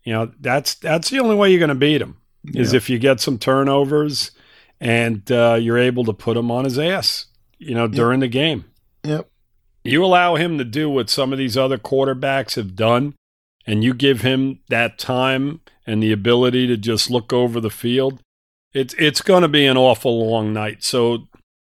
you 0.03 0.11
know, 0.11 0.31
that's 0.39 0.75
that's 0.75 1.09
the 1.09 1.19
only 1.19 1.35
way 1.35 1.49
you're 1.49 1.59
going 1.59 1.69
to 1.69 1.75
beat 1.75 2.01
him 2.01 2.17
is 2.53 2.73
if 2.73 2.89
you 2.89 2.99
get 2.99 3.21
some 3.21 3.37
turnovers 3.37 4.31
and 4.81 5.31
uh, 5.31 5.57
you're 5.61 5.77
able 5.77 6.03
to 6.03 6.11
put 6.13 6.35
him 6.35 6.51
on 6.51 6.65
his 6.65 6.77
ass, 6.77 7.27
you 7.57 7.73
know, 7.73 7.87
during 7.87 8.19
yep. 8.19 8.25
the 8.25 8.33
game. 8.33 8.65
Yep. 9.05 9.29
You 9.83 10.03
allow 10.03 10.35
him 10.35 10.57
to 10.57 10.63
do 10.63 10.89
what 10.89 11.09
some 11.09 11.33
of 11.33 11.39
these 11.39 11.57
other 11.57 11.77
quarterbacks 11.77 12.55
have 12.55 12.75
done, 12.75 13.15
and 13.65 13.83
you 13.83 13.93
give 13.93 14.21
him 14.21 14.59
that 14.69 14.97
time 14.97 15.61
and 15.85 16.01
the 16.01 16.11
ability 16.11 16.67
to 16.67 16.77
just 16.77 17.09
look 17.09 17.33
over 17.33 17.59
the 17.59 17.69
field, 17.69 18.21
it's 18.73 18.93
it's 18.95 19.21
going 19.21 19.41
to 19.41 19.47
be 19.47 19.65
an 19.65 19.77
awful 19.77 20.29
long 20.29 20.53
night. 20.53 20.83
So 20.83 21.27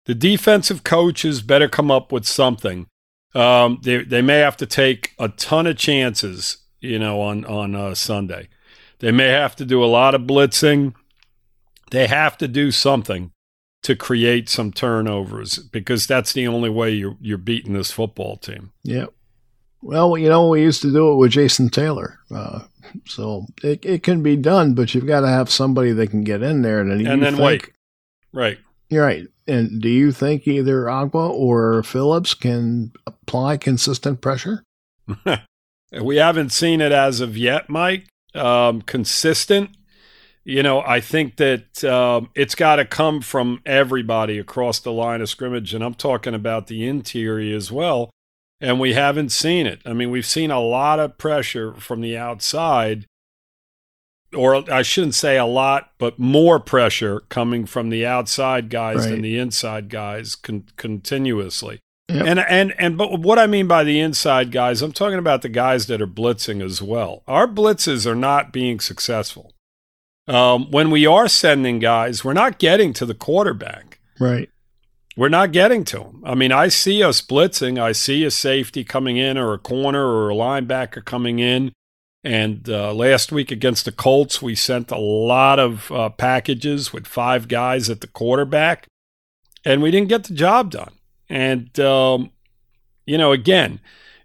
the 0.06 0.16
defensive 0.16 0.84
coaches 0.84 1.42
better 1.42 1.68
come 1.68 1.90
up 1.90 2.12
with 2.12 2.26
something. 2.26 2.88
Um, 3.34 3.80
they 3.84 4.04
they 4.04 4.22
may 4.22 4.40
have 4.40 4.58
to 4.58 4.66
take 4.66 5.14
a 5.18 5.30
ton 5.30 5.66
of 5.68 5.78
chances, 5.78 6.58
you 6.82 7.00
know, 7.00 7.22
on 7.22 7.46
on 7.46 7.76
uh, 7.76 7.96
Sunday. 7.96 8.50
They 9.00 9.12
may 9.12 9.30
have 9.30 9.56
to 9.58 9.66
do 9.66 9.84
a 9.84 9.88
lot 9.88 10.16
of 10.16 10.22
blitzing. 10.22 10.94
They 11.92 12.08
have 12.08 12.38
to 12.38 12.48
do 12.48 12.72
something 12.72 13.32
to 13.84 13.96
create 13.96 14.50
some 14.50 14.72
turnovers 14.72 15.60
because 15.60 16.08
that's 16.08 16.34
the 16.34 16.48
only 16.48 16.70
way 16.70 16.92
you're 16.92 17.18
you're 17.22 17.38
beating 17.38 17.74
this 17.74 17.92
football 17.92 18.38
team. 18.38 18.72
Yep. 18.84 19.14
Well, 19.82 20.18
you 20.18 20.30
know, 20.30 20.48
we 20.48 20.62
used 20.62 20.82
to 20.84 20.92
do 20.92 21.12
it 21.12 21.16
with 21.16 21.32
Jason 21.32 21.70
Taylor. 21.70 22.20
Uh, 22.34 22.62
so 23.06 23.46
it, 23.62 23.86
it 23.86 24.02
can 24.02 24.24
be 24.24 24.38
done, 24.38 24.74
but 24.74 24.96
you've 24.96 25.08
got 25.08 25.22
to 25.22 25.28
have 25.28 25.52
somebody 25.52 25.92
that 25.92 26.08
can 26.08 26.24
get 26.24 26.42
in 26.42 26.62
there. 26.62 26.80
And, 26.80 26.92
and 27.06 27.22
then 27.22 27.36
think, 27.36 27.46
wait. 27.46 27.70
Right. 28.32 28.58
You're 28.90 29.06
right. 29.06 29.28
And 29.46 29.82
do 29.82 29.90
you 29.90 30.14
think 30.14 30.48
either 30.48 30.84
Ogbah 30.84 31.32
or 31.32 31.84
Phillips 31.84 32.34
can 32.34 32.94
apply 33.06 33.58
consistent 33.58 34.22
pressure? 34.22 34.64
we 36.02 36.16
haven't 36.16 36.54
seen 36.54 36.80
it 36.80 36.94
as 36.94 37.20
of 37.20 37.38
yet, 37.38 37.70
Mike. 37.70 38.08
Um, 38.34 38.82
consistent. 38.82 39.72
You 40.46 40.62
know, 40.62 40.82
I 40.82 41.00
think 41.00 41.38
that 41.38 41.84
um, 41.86 42.30
it's 42.36 42.56
got 42.56 42.76
to 42.76 42.86
come 42.86 43.22
from 43.22 43.62
everybody 43.66 44.38
across 44.38 44.80
the 44.80 44.92
line 44.92 45.22
of 45.22 45.30
scrimmage. 45.30 45.74
And 45.74 45.84
I'm 45.84 45.94
talking 45.94 46.34
about 46.34 46.68
the 46.68 46.86
interior 46.86 47.56
as 47.56 47.72
well 47.72 48.10
and 48.64 48.80
we 48.80 48.94
haven't 48.94 49.30
seen 49.30 49.68
it. 49.68 49.82
I 49.86 49.92
mean, 49.92 50.10
we've 50.10 50.26
seen 50.26 50.50
a 50.50 50.62
lot 50.62 50.98
of 50.98 51.18
pressure 51.18 51.74
from 51.74 52.00
the 52.00 52.18
outside, 52.18 53.08
or 54.34 54.72
I 54.72 54.84
shouldn't 54.84 55.16
say 55.16 55.38
a 55.38 55.46
lot, 55.46 55.92
but 55.98 56.18
more 56.18 56.62
pressure 56.62 57.20
coming 57.28 57.66
from 57.66 57.90
the 57.90 58.06
outside 58.06 58.70
guys 58.70 59.00
right. 59.00 59.10
than 59.10 59.22
the 59.22 59.38
inside 59.38 59.90
guys 59.90 60.36
con- 60.36 60.70
continuously. 60.78 61.82
Yep. 62.08 62.26
And 62.26 62.40
and 62.40 62.74
and 62.80 62.98
but 62.98 63.20
what 63.20 63.38
I 63.38 63.48
mean 63.48 63.68
by 63.68 63.84
the 63.84 64.00
inside 64.00 64.52
guys, 64.52 64.82
I'm 64.82 64.94
talking 64.94 65.20
about 65.20 65.42
the 65.42 65.50
guys 65.50 65.88
that 65.88 66.02
are 66.02 66.08
blitzing 66.08 66.64
as 66.64 66.82
well. 66.82 67.24
Our 67.28 67.48
blitzes 67.48 68.06
are 68.06 68.16
not 68.16 68.54
being 68.54 68.80
successful. 68.80 69.54
Um, 70.28 70.72
when 70.72 70.90
we 70.90 71.06
are 71.06 71.28
sending 71.28 71.80
guys, 71.80 72.24
we're 72.24 72.34
not 72.34 72.60
getting 72.60 72.94
to 72.94 73.06
the 73.06 73.14
quarterback. 73.14 74.00
Right. 74.20 74.50
We're 75.16 75.30
not 75.30 75.52
getting 75.52 75.84
to 75.86 76.00
them. 76.00 76.24
I 76.26 76.34
mean, 76.34 76.52
I 76.52 76.70
see 76.70 77.04
us 77.04 77.22
blitzing. 77.22 77.80
I 77.80 77.92
see 77.92 78.24
a 78.24 78.32
safety 78.32 78.84
coming 78.84 79.18
in, 79.18 79.38
or 79.38 79.54
a 79.54 79.60
corner, 79.60 80.06
or 80.06 80.30
a 80.30 80.36
linebacker 80.36 81.04
coming 81.06 81.40
in. 81.40 81.72
And 82.24 82.68
uh, 82.70 82.94
last 82.94 83.32
week 83.32 83.52
against 83.52 83.86
the 83.86 83.92
Colts, 83.92 84.42
we 84.42 84.56
sent 84.56 84.92
a 84.92 84.98
lot 84.98 85.60
of 85.60 85.92
uh, 85.92 86.10
packages 86.10 86.94
with 86.94 87.06
five 87.06 87.48
guys 87.48 87.90
at 87.90 88.02
the 88.02 88.08
quarterback, 88.08 88.88
and 89.66 89.82
we 89.82 89.92
didn't 89.92 90.10
get 90.10 90.24
the 90.24 90.34
job 90.34 90.72
done. 90.72 90.94
And 91.30 91.78
um, 91.80 92.32
you 93.06 93.18
know, 93.18 93.34
again, 93.34 93.82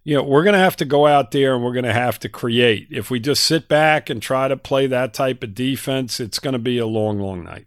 you 0.08 0.14
know, 0.14 0.22
we're 0.22 0.42
going 0.42 0.54
to 0.54 0.58
have 0.58 0.76
to 0.76 0.86
go 0.86 1.06
out 1.06 1.32
there 1.32 1.54
and 1.54 1.62
we're 1.62 1.74
going 1.74 1.84
to 1.84 1.92
have 1.92 2.18
to 2.20 2.30
create. 2.30 2.88
If 2.90 3.10
we 3.10 3.20
just 3.20 3.44
sit 3.44 3.68
back 3.68 4.08
and 4.08 4.22
try 4.22 4.48
to 4.48 4.56
play 4.56 4.86
that 4.86 5.12
type 5.12 5.42
of 5.42 5.54
defense, 5.54 6.18
it's 6.18 6.38
going 6.38 6.54
to 6.54 6.58
be 6.58 6.78
a 6.78 6.86
long, 6.86 7.18
long 7.18 7.44
night. 7.44 7.66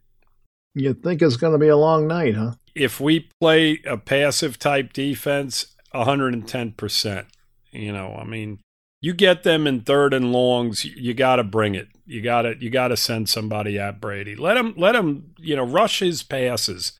You 0.74 0.96
think 0.96 1.22
it's 1.22 1.38
going 1.38 1.54
to 1.54 1.60
be 1.60 1.68
a 1.68 1.78
long 1.78 2.08
night, 2.08 2.34
huh? 2.34 2.54
if 2.74 3.00
we 3.00 3.30
play 3.40 3.80
a 3.86 3.96
passive 3.96 4.58
type 4.58 4.92
defense, 4.92 5.76
110%. 5.94 7.26
You 7.74 7.94
know, 7.94 8.16
I 8.16 8.24
mean, 8.24 8.60
you 9.02 9.14
get 9.14 9.44
them 9.44 9.68
in 9.68 9.82
third 9.82 10.12
and 10.12 10.32
longs, 10.32 10.84
you 10.84 11.14
got 11.14 11.36
to 11.36 11.44
bring 11.44 11.76
it. 11.76 11.90
You 12.08 12.24
got 12.24 12.42
to 12.42 12.56
you 12.60 12.72
got 12.72 12.88
to 12.88 12.98
send 12.98 13.30
somebody 13.30 13.78
at 13.78 14.02
Brady. 14.02 14.36
Let 14.36 14.58
him 14.58 14.74
let 14.76 14.96
him, 14.96 15.36
you 15.38 15.56
know, 15.56 15.64
rush 15.64 16.00
his 16.00 16.24
passes 16.24 16.94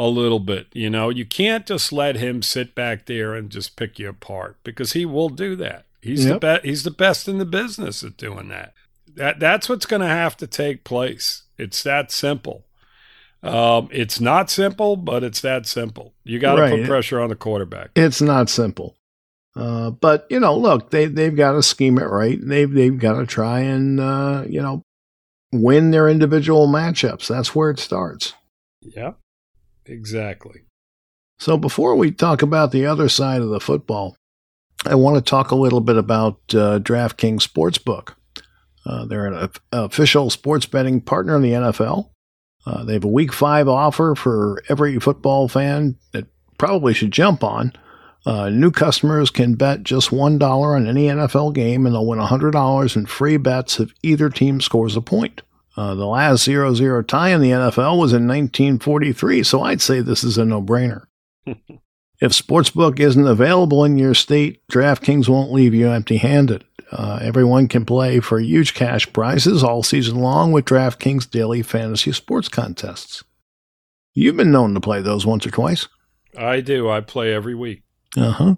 a 0.00 0.08
little 0.08 0.40
bit, 0.40 0.68
you 0.72 0.88
know. 0.88 1.10
You 1.10 1.26
can't 1.26 1.66
just 1.66 1.92
let 1.92 2.16
him 2.16 2.42
sit 2.42 2.74
back 2.74 3.06
there 3.06 3.34
and 3.34 3.50
just 3.50 3.76
pick 3.76 3.98
you 3.98 4.08
apart 4.08 4.56
because 4.64 4.94
he 4.94 5.04
will 5.04 5.28
do 5.28 5.54
that. 5.56 5.84
He's 6.00 6.24
yep. 6.24 6.40
the 6.40 6.60
be- 6.62 6.68
he's 6.68 6.84
the 6.84 6.90
best 6.90 7.28
in 7.28 7.38
the 7.38 7.44
business 7.44 8.02
at 8.02 8.16
doing 8.16 8.48
that. 8.48 8.72
That 9.14 9.38
that's 9.38 9.68
what's 9.68 9.86
going 9.86 10.00
to 10.00 10.08
have 10.08 10.36
to 10.38 10.46
take 10.46 10.84
place. 10.84 11.42
It's 11.58 11.82
that 11.82 12.10
simple. 12.10 12.64
Um, 13.42 13.88
it's 13.90 14.20
not 14.20 14.50
simple, 14.50 14.96
but 14.96 15.22
it's 15.22 15.40
that 15.42 15.66
simple. 15.66 16.14
You 16.24 16.38
got 16.38 16.56
to 16.56 16.62
right. 16.62 16.80
put 16.80 16.86
pressure 16.86 17.20
on 17.20 17.28
the 17.28 17.36
quarterback. 17.36 17.90
It's 17.94 18.22
not 18.22 18.48
simple. 18.48 18.96
Uh, 19.54 19.90
but 19.90 20.26
you 20.30 20.40
know, 20.40 20.56
look, 20.56 20.90
they 20.90 21.06
they've 21.06 21.36
got 21.36 21.52
to 21.52 21.62
scheme 21.62 21.98
it 21.98 22.04
right. 22.04 22.38
They've 22.40 22.70
they've 22.70 22.98
got 22.98 23.18
to 23.18 23.26
try 23.26 23.60
and 23.60 24.00
uh, 24.00 24.44
you 24.48 24.62
know 24.62 24.82
win 25.52 25.90
their 25.90 26.08
individual 26.08 26.68
matchups. 26.68 27.26
That's 27.28 27.54
where 27.54 27.70
it 27.70 27.78
starts. 27.78 28.32
Yeah, 28.80 29.12
exactly. 29.86 30.62
So 31.38 31.56
before 31.56 31.96
we 31.96 32.10
talk 32.10 32.42
about 32.42 32.70
the 32.70 32.86
other 32.86 33.08
side 33.08 33.40
of 33.40 33.48
the 33.48 33.60
football, 33.60 34.16
I 34.84 34.94
want 34.94 35.16
to 35.16 35.22
talk 35.22 35.50
a 35.50 35.56
little 35.56 35.80
bit 35.80 35.96
about 35.96 36.34
uh, 36.50 36.78
DraftKings 36.80 37.46
Sportsbook. 37.46 38.14
Uh, 38.84 39.04
they're 39.06 39.26
an 39.26 39.50
official 39.72 40.30
sports 40.30 40.66
betting 40.66 41.00
partner 41.00 41.36
in 41.36 41.42
the 41.42 41.52
NFL. 41.52 42.10
Uh, 42.66 42.84
they 42.84 42.94
have 42.94 43.04
a 43.04 43.08
week 43.08 43.32
five 43.32 43.68
offer 43.68 44.14
for 44.14 44.62
every 44.68 44.98
football 44.98 45.48
fan 45.48 45.96
that 46.12 46.26
probably 46.58 46.94
should 46.94 47.10
jump 47.10 47.42
on. 47.42 47.72
Uh, 48.26 48.50
new 48.50 48.70
customers 48.70 49.30
can 49.30 49.54
bet 49.54 49.82
just 49.82 50.10
$1 50.10 50.42
on 50.42 50.86
any 50.86 51.06
NFL 51.06 51.54
game 51.54 51.86
and 51.86 51.94
they'll 51.94 52.06
win 52.06 52.18
$100 52.18 52.96
in 52.96 53.06
free 53.06 53.38
bets 53.38 53.80
if 53.80 53.92
either 54.02 54.28
team 54.28 54.60
scores 54.60 54.94
a 54.94 55.00
point. 55.00 55.40
Uh, 55.76 55.94
the 55.94 56.06
last 56.06 56.44
0 56.44 56.74
0 56.74 57.02
tie 57.02 57.30
in 57.30 57.40
the 57.40 57.50
NFL 57.50 57.98
was 57.98 58.12
in 58.12 58.26
1943, 58.26 59.42
so 59.42 59.62
I'd 59.62 59.80
say 59.80 60.00
this 60.00 60.24
is 60.24 60.36
a 60.36 60.44
no 60.44 60.60
brainer. 60.60 61.04
if 61.46 62.32
Sportsbook 62.32 62.98
isn't 62.98 63.26
available 63.26 63.84
in 63.84 63.96
your 63.96 64.14
state, 64.14 64.60
DraftKings 64.70 65.28
won't 65.28 65.52
leave 65.52 65.74
you 65.74 65.90
empty 65.90 66.16
handed. 66.16 66.64
Uh, 66.92 67.20
everyone 67.22 67.68
can 67.68 67.84
play 67.84 68.18
for 68.18 68.40
huge 68.40 68.74
cash 68.74 69.10
prizes 69.12 69.62
all 69.62 69.82
season 69.82 70.16
long 70.16 70.50
with 70.50 70.64
DraftKings 70.64 71.30
daily 71.30 71.62
fantasy 71.62 72.12
sports 72.12 72.48
contests. 72.48 73.22
You've 74.12 74.36
been 74.36 74.50
known 74.50 74.74
to 74.74 74.80
play 74.80 75.00
those 75.00 75.24
once 75.24 75.46
or 75.46 75.50
twice. 75.50 75.86
I 76.36 76.60
do. 76.60 76.90
I 76.90 77.00
play 77.00 77.32
every 77.32 77.54
week. 77.54 77.82
Uh-huh. 78.16 78.56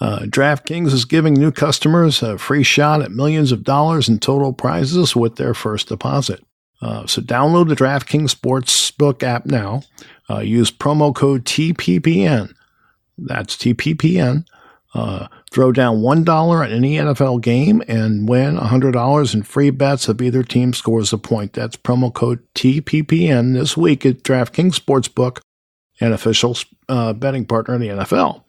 Uh, 0.00 0.20
DraftKings 0.20 0.92
is 0.92 1.04
giving 1.04 1.34
new 1.34 1.50
customers 1.50 2.22
a 2.22 2.38
free 2.38 2.62
shot 2.62 3.02
at 3.02 3.10
millions 3.10 3.52
of 3.52 3.64
dollars 3.64 4.08
in 4.08 4.18
total 4.18 4.52
prizes 4.52 5.16
with 5.16 5.36
their 5.36 5.54
first 5.54 5.88
deposit. 5.88 6.42
Uh, 6.80 7.06
so 7.06 7.20
download 7.20 7.68
the 7.68 7.76
DraftKings 7.76 8.34
Sportsbook 8.34 9.22
app 9.22 9.46
now. 9.46 9.82
Uh, 10.28 10.38
use 10.38 10.70
promo 10.70 11.14
code 11.14 11.44
TPPN. 11.44 12.54
That's 13.18 13.56
TPPN 13.56 14.44
uh, 14.94 15.28
throw 15.50 15.72
down 15.72 15.98
$1 15.98 16.28
on 16.28 16.72
any 16.72 16.96
NFL 16.96 17.42
game 17.42 17.82
and 17.86 18.28
win 18.28 18.56
$100 18.56 19.34
in 19.34 19.42
free 19.42 19.70
bets 19.70 20.08
if 20.08 20.20
either 20.20 20.42
team 20.42 20.72
scores 20.72 21.12
a 21.12 21.18
point. 21.18 21.52
That's 21.52 21.76
promo 21.76 22.12
code 22.12 22.40
TPPN 22.54 23.54
this 23.54 23.76
week 23.76 24.04
at 24.04 24.22
DraftKings 24.22 24.78
Sportsbook, 24.78 25.40
an 26.00 26.12
official 26.12 26.56
uh, 26.88 27.12
betting 27.12 27.46
partner 27.46 27.74
of 27.74 27.80
the 27.80 27.88
NFL. 27.88 28.42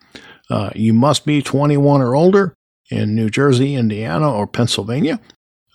Uh, 0.50 0.71
you 0.75 0.93
must 0.93 1.25
be 1.25 1.41
21 1.41 2.01
or 2.01 2.15
older 2.15 2.55
in 2.89 3.15
New 3.15 3.29
Jersey, 3.29 3.75
Indiana, 3.75 4.31
or 4.31 4.47
Pennsylvania. 4.47 5.19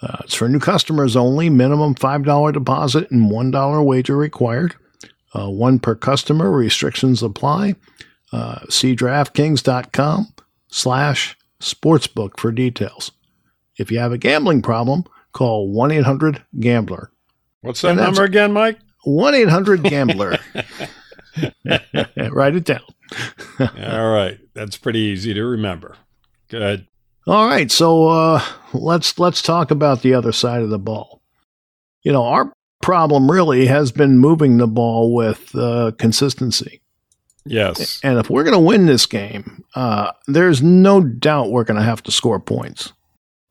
Uh, 0.03 0.19
it's 0.25 0.35
for 0.35 0.49
new 0.49 0.59
customers 0.59 1.17
only. 1.17 1.49
Minimum 1.51 1.95
$5 1.95 2.53
deposit 2.53 3.11
and 3.11 3.31
$1 3.31 3.85
wager 3.85 4.17
required. 4.17 4.75
Uh, 5.35 5.51
one 5.51 5.79
per 5.79 5.95
customer. 5.95 6.51
Restrictions 6.51 7.23
apply. 7.23 7.75
Uh, 8.33 8.61
see 8.69 8.95
DraftKings.com 8.95 10.33
slash 10.69 11.37
sportsbook 11.61 12.39
for 12.39 12.53
details. 12.53 13.13
If 13.79 13.91
you 13.91 13.99
have 13.99 14.13
a 14.13 14.19
gambling 14.19 14.63
problem, 14.63 15.05
call 15.33 15.71
1 15.71 15.91
800 15.91 16.43
Gambler. 16.61 17.11
What's 17.61 17.81
that 17.83 17.97
number 17.97 18.25
again, 18.25 18.53
Mike? 18.53 18.79
1 19.05 19.35
800 19.35 19.83
Gambler. 19.83 20.39
Write 22.31 22.57
it 22.57 22.65
down. 22.65 22.81
All 23.61 24.11
right. 24.11 24.39
That's 24.55 24.77
pretty 24.77 25.01
easy 25.01 25.35
to 25.35 25.45
remember. 25.45 25.97
Good. 26.49 26.87
All 27.27 27.47
right. 27.47 27.71
So 27.71 28.09
uh, 28.09 28.43
let's 28.73 29.19
let's 29.19 29.43
talk 29.43 29.71
about 29.71 30.03
the 30.03 30.15
other 30.15 30.33
side 30.33 30.63
of 30.63 30.71
the 30.71 30.79
ball. 30.79 31.23
You 32.03 32.13
know, 32.13 32.25
our 32.25 32.53
problem 32.83 33.31
really 33.31 33.67
has 33.67 33.91
been 33.91 34.19
moving 34.19 34.59
the 34.59 34.69
ball 34.69 35.13
with 35.13 35.55
uh, 35.55 35.93
consistency. 35.99 36.81
Yes. 37.45 38.01
And 38.03 38.19
if 38.19 38.29
we're 38.29 38.45
going 38.45 38.55
to 38.55 38.61
win 38.61 38.87
this 38.87 39.07
game, 39.07 39.65
uh, 39.75 40.13
there's 40.27 40.63
no 40.63 41.01
doubt 41.01 41.51
we're 41.51 41.65
going 41.65 41.79
to 41.79 41.87
have 41.87 42.03
to 42.05 42.13
score 42.13 42.41
points. 42.41 42.93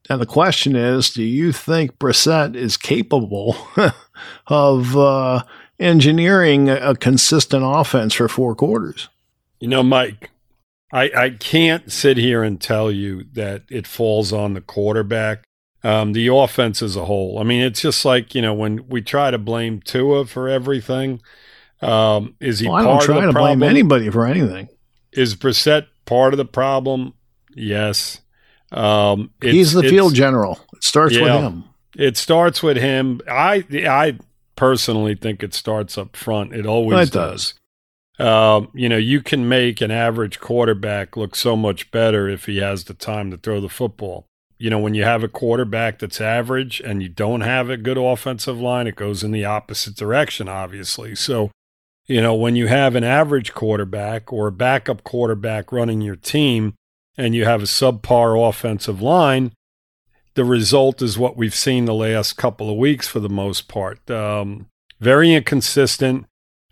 And 0.09 0.21
the 0.21 0.25
question 0.25 0.75
is, 0.75 1.09
do 1.09 1.23
you 1.23 1.51
think 1.51 1.97
Brissett 1.97 2.55
is 2.55 2.77
capable 2.77 3.57
of 4.47 4.95
uh, 4.95 5.43
engineering 5.79 6.69
a 6.69 6.95
consistent 6.95 7.63
offense 7.65 8.13
for 8.13 8.27
four 8.27 8.53
quarters? 8.55 9.09
You 9.59 9.69
know, 9.69 9.81
Mike, 9.81 10.29
I, 10.95 11.11
I 11.25 11.29
can't 11.31 11.91
sit 11.91 12.15
here 12.15 12.41
and 12.41 12.59
tell 12.59 12.89
you 12.89 13.25
that 13.33 13.63
it 13.69 13.85
falls 13.85 14.31
on 14.31 14.53
the 14.53 14.61
quarterback. 14.61 15.43
Um, 15.83 16.13
the 16.13 16.27
offense 16.27 16.81
as 16.81 16.95
a 16.95 17.03
whole. 17.03 17.37
I 17.37 17.43
mean, 17.43 17.61
it's 17.61 17.81
just 17.81 18.05
like 18.05 18.33
you 18.33 18.41
know 18.41 18.53
when 18.53 18.87
we 18.87 19.01
try 19.01 19.29
to 19.29 19.37
blame 19.37 19.81
Tua 19.81 20.25
for 20.25 20.47
everything. 20.47 21.21
Um, 21.81 22.35
is 22.39 22.59
he? 22.59 22.67
Well, 22.67 22.77
I 22.77 22.83
don't 22.83 23.01
try 23.01 23.25
to 23.25 23.33
blame 23.33 23.61
anybody 23.61 24.09
for 24.09 24.25
anything. 24.25 24.69
Is 25.11 25.35
Brissett 25.35 25.87
part 26.05 26.33
of 26.33 26.37
the 26.37 26.45
problem? 26.45 27.13
Yes. 27.53 28.21
Um, 28.71 29.31
He's 29.41 29.73
the 29.73 29.83
field 29.83 30.15
general. 30.15 30.59
It 30.73 30.83
starts 30.83 31.15
yeah, 31.15 31.23
with 31.23 31.43
him. 31.43 31.63
It 31.97 32.17
starts 32.17 32.63
with 32.63 32.77
him. 32.77 33.19
I 33.29 33.65
I 33.85 34.17
personally 34.55 35.15
think 35.15 35.43
it 35.43 35.53
starts 35.53 35.97
up 35.97 36.15
front. 36.15 36.53
It 36.53 36.65
always 36.65 37.09
it 37.09 37.13
does. 37.13 37.51
does. 37.51 37.53
Um, 38.17 38.69
you 38.73 38.87
know, 38.87 38.97
you 38.97 39.21
can 39.21 39.49
make 39.49 39.81
an 39.81 39.91
average 39.91 40.39
quarterback 40.39 41.17
look 41.17 41.35
so 41.35 41.55
much 41.55 41.91
better 41.91 42.29
if 42.29 42.45
he 42.45 42.57
has 42.57 42.85
the 42.85 42.93
time 42.93 43.31
to 43.31 43.37
throw 43.37 43.59
the 43.59 43.69
football. 43.69 44.25
You 44.57 44.69
know, 44.69 44.79
when 44.79 44.93
you 44.93 45.03
have 45.03 45.21
a 45.21 45.27
quarterback 45.27 45.99
that's 45.99 46.21
average 46.21 46.79
and 46.79 47.03
you 47.03 47.09
don't 47.09 47.41
have 47.41 47.69
a 47.69 47.75
good 47.75 47.97
offensive 47.97 48.59
line, 48.59 48.87
it 48.87 48.95
goes 48.95 49.21
in 49.21 49.31
the 49.31 49.43
opposite 49.43 49.95
direction, 49.95 50.47
obviously. 50.47 51.13
So, 51.13 51.51
you 52.05 52.21
know, 52.21 52.33
when 52.35 52.55
you 52.55 52.67
have 52.67 52.95
an 52.95 53.03
average 53.03 53.53
quarterback 53.53 54.31
or 54.31 54.47
a 54.47 54.51
backup 54.53 55.03
quarterback 55.03 55.73
running 55.73 55.99
your 55.99 56.15
team, 56.15 56.75
and 57.17 57.33
you 57.35 57.45
have 57.45 57.61
a 57.61 57.65
subpar 57.65 58.47
offensive 58.47 59.01
line, 59.01 59.51
the 60.35 60.45
result 60.45 61.01
is 61.01 61.17
what 61.17 61.37
we've 61.37 61.55
seen 61.55 61.85
the 61.85 61.93
last 61.93 62.33
couple 62.33 62.69
of 62.69 62.77
weeks 62.77 63.07
for 63.07 63.19
the 63.19 63.29
most 63.29 63.67
part. 63.67 64.09
Um, 64.11 64.67
very 64.99 65.33
inconsistent. 65.33 66.25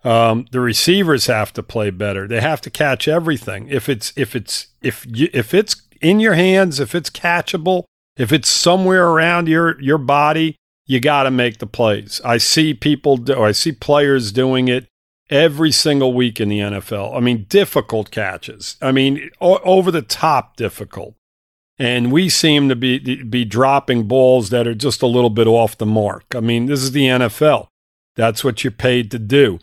Um, 0.03 0.45
the 0.51 0.59
receivers 0.59 1.27
have 1.27 1.53
to 1.53 1.63
play 1.63 1.89
better. 1.89 2.27
They 2.27 2.41
have 2.41 2.61
to 2.61 2.69
catch 2.69 3.07
everything. 3.07 3.67
If 3.69 3.87
it's 3.87 4.11
if 4.15 4.35
it's 4.35 4.67
if 4.81 5.05
you, 5.07 5.29
if 5.33 5.53
it's 5.53 5.81
in 6.01 6.19
your 6.19 6.33
hands, 6.33 6.79
if 6.79 6.93
it's 6.93 7.09
catchable, 7.09 7.85
if 8.17 8.31
it's 8.31 8.49
somewhere 8.49 9.07
around 9.07 9.47
your 9.47 9.79
your 9.81 9.97
body, 9.97 10.55
you 10.85 10.99
got 10.99 11.23
to 11.23 11.31
make 11.31 11.59
the 11.59 11.67
plays. 11.67 12.19
I 12.25 12.37
see 12.37 12.73
people 12.73 13.17
do. 13.17 13.41
I 13.41 13.53
see 13.53 13.71
players 13.71 14.31
doing 14.31 14.67
it 14.67 14.87
every 15.29 15.71
single 15.71 16.13
week 16.13 16.39
in 16.39 16.49
the 16.49 16.59
NFL. 16.59 17.15
I 17.15 17.19
mean, 17.19 17.45
difficult 17.47 18.11
catches. 18.11 18.75
I 18.81 18.91
mean, 18.91 19.29
o- 19.39 19.59
over 19.63 19.89
the 19.89 20.01
top 20.01 20.57
difficult. 20.57 21.15
And 21.79 22.11
we 22.11 22.29
seem 22.29 22.69
to 22.69 22.75
be 22.75 23.23
be 23.23 23.45
dropping 23.45 24.07
balls 24.07 24.49
that 24.51 24.67
are 24.67 24.75
just 24.75 25.01
a 25.01 25.07
little 25.07 25.31
bit 25.31 25.47
off 25.47 25.77
the 25.77 25.87
mark. 25.87 26.25
I 26.35 26.39
mean, 26.39 26.67
this 26.67 26.83
is 26.83 26.91
the 26.91 27.05
NFL. 27.05 27.67
That's 28.15 28.43
what 28.43 28.63
you're 28.63 28.71
paid 28.71 29.09
to 29.11 29.19
do. 29.19 29.59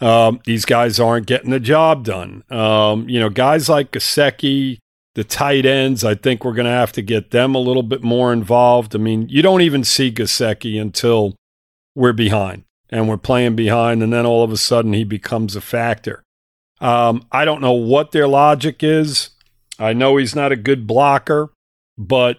Um, 0.00 0.40
these 0.44 0.64
guys 0.64 0.98
aren't 0.98 1.26
getting 1.26 1.50
the 1.50 1.60
job 1.60 2.04
done. 2.04 2.42
Um, 2.50 3.08
you 3.08 3.20
know, 3.20 3.28
guys 3.28 3.68
like 3.68 3.92
Gesicki, 3.92 4.78
the 5.14 5.24
tight 5.24 5.66
ends, 5.66 6.04
I 6.04 6.14
think 6.14 6.44
we're 6.44 6.54
going 6.54 6.66
to 6.66 6.72
have 6.72 6.92
to 6.92 7.02
get 7.02 7.30
them 7.30 7.54
a 7.54 7.58
little 7.58 7.82
bit 7.82 8.02
more 8.02 8.32
involved. 8.32 8.94
I 8.94 8.98
mean, 8.98 9.28
you 9.28 9.42
don't 9.42 9.60
even 9.60 9.84
see 9.84 10.10
Gesicki 10.10 10.80
until 10.80 11.34
we're 11.94 12.12
behind 12.12 12.64
and 12.88 13.08
we're 13.08 13.16
playing 13.16 13.56
behind, 13.56 14.02
and 14.02 14.12
then 14.12 14.26
all 14.26 14.42
of 14.42 14.50
a 14.50 14.56
sudden 14.56 14.92
he 14.92 15.04
becomes 15.04 15.54
a 15.54 15.60
factor. 15.60 16.22
Um, 16.80 17.26
I 17.30 17.44
don't 17.44 17.60
know 17.60 17.72
what 17.72 18.12
their 18.12 18.26
logic 18.26 18.82
is. 18.82 19.30
I 19.78 19.92
know 19.92 20.16
he's 20.16 20.34
not 20.34 20.52
a 20.52 20.56
good 20.56 20.86
blocker, 20.86 21.50
but 21.96 22.38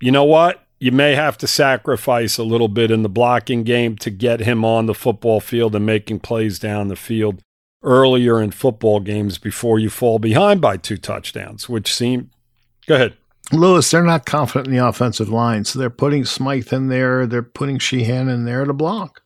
you 0.00 0.10
know 0.10 0.24
what? 0.24 0.65
You 0.78 0.92
may 0.92 1.14
have 1.14 1.38
to 1.38 1.46
sacrifice 1.46 2.36
a 2.36 2.44
little 2.44 2.68
bit 2.68 2.90
in 2.90 3.02
the 3.02 3.08
blocking 3.08 3.62
game 3.62 3.96
to 3.96 4.10
get 4.10 4.40
him 4.40 4.64
on 4.64 4.86
the 4.86 4.94
football 4.94 5.40
field 5.40 5.74
and 5.74 5.86
making 5.86 6.20
plays 6.20 6.58
down 6.58 6.88
the 6.88 6.96
field 6.96 7.40
earlier 7.82 8.42
in 8.42 8.50
football 8.50 9.00
games 9.00 9.38
before 9.38 9.78
you 9.78 9.88
fall 9.88 10.18
behind 10.18 10.60
by 10.60 10.76
two 10.76 10.98
touchdowns, 10.98 11.68
which 11.68 11.94
seem. 11.94 12.30
Go 12.86 12.96
ahead. 12.96 13.16
Lewis, 13.52 13.90
they're 13.90 14.02
not 14.02 14.26
confident 14.26 14.66
in 14.66 14.74
the 14.74 14.86
offensive 14.86 15.28
line, 15.28 15.64
so 15.64 15.78
they're 15.78 15.88
putting 15.88 16.24
Smythe 16.24 16.72
in 16.72 16.88
there. 16.88 17.26
They're 17.26 17.42
putting 17.42 17.78
Shaheen 17.78 18.32
in 18.32 18.44
there 18.44 18.64
to 18.64 18.72
block. 18.72 19.22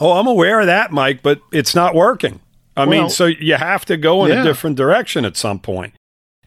Oh, 0.00 0.18
I'm 0.18 0.26
aware 0.26 0.60
of 0.60 0.66
that, 0.66 0.90
Mike, 0.90 1.22
but 1.22 1.40
it's 1.52 1.74
not 1.74 1.94
working. 1.94 2.40
I 2.76 2.86
well, 2.86 3.02
mean, 3.02 3.10
so 3.10 3.26
you 3.26 3.54
have 3.54 3.84
to 3.86 3.96
go 3.96 4.24
in 4.24 4.32
yeah. 4.32 4.40
a 4.40 4.44
different 4.44 4.76
direction 4.76 5.24
at 5.24 5.36
some 5.36 5.60
point. 5.60 5.94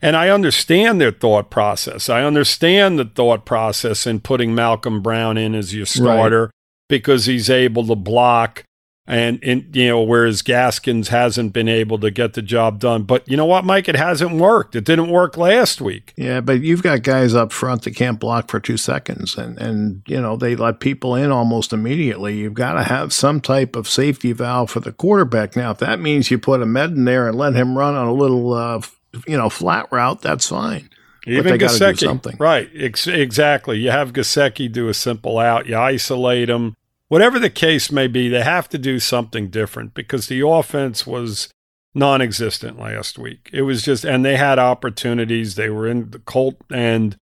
And 0.02 0.14
I 0.14 0.28
understand 0.28 1.00
their 1.00 1.10
thought 1.10 1.50
process. 1.50 2.08
I 2.08 2.22
understand 2.22 2.98
the 2.98 3.06
thought 3.06 3.46
process 3.46 4.06
in 4.06 4.20
putting 4.20 4.54
Malcolm 4.54 5.00
Brown 5.00 5.38
in 5.38 5.54
as 5.54 5.74
your 5.74 5.86
starter 5.86 6.42
right. 6.42 6.50
because 6.88 7.26
he's 7.26 7.48
able 7.48 7.86
to 7.86 7.94
block 7.96 8.64
and, 9.06 9.42
and 9.44 9.74
you 9.74 9.88
know 9.88 10.02
whereas 10.02 10.42
Gaskins 10.42 11.08
hasn't 11.08 11.52
been 11.52 11.68
able 11.68 11.98
to 12.00 12.10
get 12.10 12.32
the 12.32 12.42
job 12.42 12.80
done. 12.80 13.04
But 13.04 13.28
you 13.28 13.36
know 13.36 13.44
what, 13.44 13.64
Mike, 13.64 13.88
it 13.88 13.96
hasn't 13.96 14.32
worked. 14.32 14.74
It 14.74 14.84
didn't 14.84 15.10
work 15.10 15.36
last 15.36 15.80
week. 15.80 16.12
Yeah, 16.16 16.40
but 16.40 16.60
you've 16.62 16.82
got 16.82 17.02
guys 17.02 17.34
up 17.34 17.52
front 17.52 17.82
that 17.82 17.94
can't 17.94 18.18
block 18.18 18.50
for 18.50 18.58
two 18.58 18.76
seconds, 18.76 19.36
and 19.36 19.58
and 19.58 20.02
you 20.06 20.20
know 20.20 20.36
they 20.36 20.56
let 20.56 20.80
people 20.80 21.14
in 21.14 21.30
almost 21.30 21.72
immediately. 21.72 22.36
You've 22.36 22.54
got 22.54 22.72
to 22.74 22.82
have 22.82 23.12
some 23.12 23.40
type 23.40 23.76
of 23.76 23.88
safety 23.88 24.32
valve 24.32 24.70
for 24.70 24.80
the 24.80 24.92
quarterback. 24.92 25.54
Now, 25.54 25.70
if 25.70 25.78
that 25.78 26.00
means 26.00 26.30
you 26.30 26.38
put 26.38 26.60
Ahmed 26.60 26.92
in 26.92 27.04
there 27.04 27.28
and 27.28 27.38
let 27.38 27.54
him 27.54 27.78
run 27.78 27.94
on 27.94 28.08
a 28.08 28.14
little 28.14 28.52
uh, 28.54 28.80
you 29.26 29.36
know 29.36 29.48
flat 29.48 29.88
route, 29.90 30.20
that's 30.20 30.48
fine. 30.48 30.90
Even 31.26 31.58
Gesicki, 31.58 32.38
right? 32.38 32.70
Ex- 32.76 33.08
exactly. 33.08 33.78
You 33.78 33.90
have 33.90 34.12
Gesicki 34.12 34.70
do 34.70 34.88
a 34.88 34.94
simple 34.94 35.38
out. 35.38 35.66
You 35.66 35.76
isolate 35.76 36.48
him 36.48 36.76
whatever 37.08 37.38
the 37.38 37.50
case 37.50 37.90
may 37.90 38.06
be, 38.06 38.28
they 38.28 38.42
have 38.42 38.68
to 38.70 38.78
do 38.78 38.98
something 38.98 39.48
different 39.48 39.94
because 39.94 40.28
the 40.28 40.46
offense 40.46 41.06
was 41.06 41.48
non 41.94 42.20
existent 42.20 42.78
last 42.78 43.18
week. 43.18 43.50
It 43.52 43.62
was 43.62 43.82
just, 43.82 44.04
and 44.04 44.24
they 44.24 44.36
had 44.36 44.58
opportunities. 44.58 45.54
They 45.54 45.70
were 45.70 45.86
in 45.86 46.10
the 46.10 46.18
Colt 46.20 46.56
and 46.70 47.16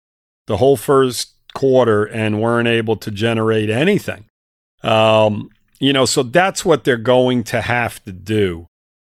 the 0.46 0.58
whole 0.58 0.76
first 0.76 1.34
quarter 1.54 2.04
and 2.04 2.40
weren't 2.40 2.68
able 2.68 2.96
to 2.96 3.10
generate 3.10 3.70
anything. 3.70 4.26
Um, 4.82 5.50
you 5.78 5.92
know, 5.92 6.04
so 6.04 6.22
that's 6.22 6.64
what 6.64 6.84
they're 6.84 6.96
going 6.96 7.44
to 7.44 7.60
have 7.62 8.02
to 8.04 8.12
do. 8.12 8.66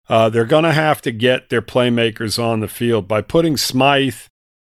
Uh, 0.09 0.29
they're 0.29 0.45
going 0.45 0.63
to 0.63 0.73
have 0.73 1.01
to 1.01 1.11
get 1.11 1.49
their 1.49 1.61
playmakers 1.61 2.41
on 2.41 2.59
the 2.59 2.67
field 2.67 3.07
by 3.07 3.21
putting 3.21 3.55
Smythe 3.55 4.15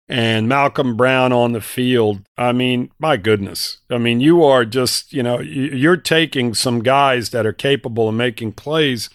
and 0.08 0.48
Malcolm 0.48 0.96
Brown 0.96 1.32
on 1.32 1.52
the 1.52 1.60
field. 1.60 2.22
I 2.36 2.52
mean, 2.52 2.90
my 2.98 3.16
goodness. 3.16 3.78
I 3.90 3.98
mean, 3.98 4.20
you 4.20 4.44
are 4.44 4.64
just, 4.64 5.12
you 5.12 5.22
know, 5.22 5.40
you're 5.40 5.96
taking 5.96 6.54
some 6.54 6.82
guys 6.82 7.30
that 7.30 7.46
are 7.46 7.52
capable 7.52 8.08
of 8.08 8.14
making 8.14 8.52
plays 8.52 9.10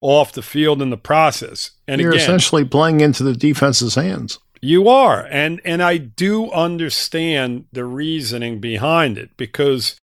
off 0.00 0.32
the 0.32 0.42
field 0.42 0.80
in 0.80 0.90
the 0.90 0.96
process. 0.96 1.72
And 1.86 2.00
you're 2.00 2.10
again, 2.10 2.22
essentially 2.22 2.64
playing 2.64 3.00
into 3.00 3.22
the 3.22 3.34
defense's 3.34 3.94
hands. 3.94 4.38
You 4.62 4.88
are. 4.88 5.26
And 5.30 5.60
and 5.64 5.82
I 5.82 5.96
do 5.98 6.50
understand 6.50 7.66
the 7.72 7.84
reasoning 7.84 8.60
behind 8.60 9.18
it 9.18 9.30
because 9.36 9.96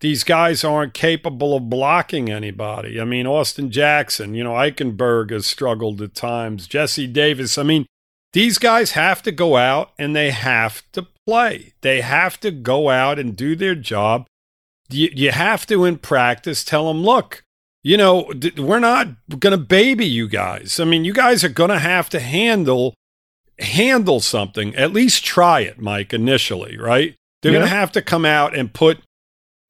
these 0.00 0.24
guys 0.24 0.64
aren't 0.64 0.94
capable 0.94 1.54
of 1.54 1.68
blocking 1.68 2.30
anybody. 2.30 3.00
I 3.00 3.04
mean, 3.04 3.26
Austin 3.26 3.70
Jackson, 3.70 4.34
you 4.34 4.42
know, 4.42 4.52
Eichenberg 4.52 5.30
has 5.30 5.46
struggled 5.46 6.00
at 6.00 6.14
times. 6.14 6.66
Jesse 6.66 7.06
Davis. 7.06 7.58
I 7.58 7.62
mean, 7.62 7.86
these 8.32 8.58
guys 8.58 8.92
have 8.92 9.22
to 9.22 9.32
go 9.32 9.56
out 9.56 9.92
and 9.98 10.16
they 10.16 10.30
have 10.30 10.82
to 10.92 11.06
play. 11.26 11.74
They 11.82 12.00
have 12.00 12.40
to 12.40 12.50
go 12.50 12.88
out 12.88 13.18
and 13.18 13.36
do 13.36 13.54
their 13.54 13.74
job. 13.74 14.26
You, 14.88 15.10
you 15.12 15.32
have 15.32 15.66
to, 15.66 15.84
in 15.84 15.98
practice, 15.98 16.64
tell 16.64 16.88
them, 16.88 17.02
look, 17.02 17.44
you 17.82 17.96
know, 17.96 18.32
we're 18.56 18.78
not 18.78 19.08
going 19.28 19.52
to 19.52 19.58
baby 19.58 20.06
you 20.06 20.28
guys. 20.28 20.80
I 20.80 20.84
mean, 20.84 21.04
you 21.04 21.12
guys 21.12 21.44
are 21.44 21.48
going 21.48 21.70
to 21.70 21.78
have 21.78 22.08
to 22.10 22.20
handle 22.20 22.94
handle 23.58 24.20
something, 24.20 24.74
at 24.74 24.92
least 24.92 25.22
try 25.22 25.60
it, 25.60 25.78
Mike, 25.78 26.14
initially, 26.14 26.78
right? 26.78 27.14
They're 27.42 27.52
yeah. 27.52 27.58
going 27.58 27.68
to 27.68 27.76
have 27.76 27.92
to 27.92 28.02
come 28.02 28.24
out 28.24 28.56
and 28.56 28.72
put 28.72 29.00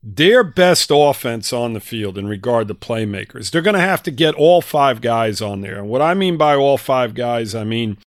their 0.03 0.43
best 0.43 0.91
offense 0.93 1.53
on 1.53 1.75
the 1.75 1.81
field 1.81 2.17
in 2.17 2.27
regard 2.27 2.69
to 2.69 2.75
playmakers. 2.75 3.51
They're 3.51 3.63
going 3.63 3.75
to 3.75 3.81
have 3.81 4.03
to 4.05 4.11
get 4.11 4.35
all 4.35 4.63
five 4.63 5.01
guys 5.01 5.43
on 5.43 5.61
there. 5.61 5.79
And 5.79 5.89
what 5.89 6.01
I 6.01 6.15
mean 6.15 6.37
by 6.37 6.55
all 6.55 6.79
five 6.79 7.15
guys, 7.15 7.55
I 7.55 7.65
mean 7.65 7.99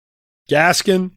Gaskin, 0.49 1.12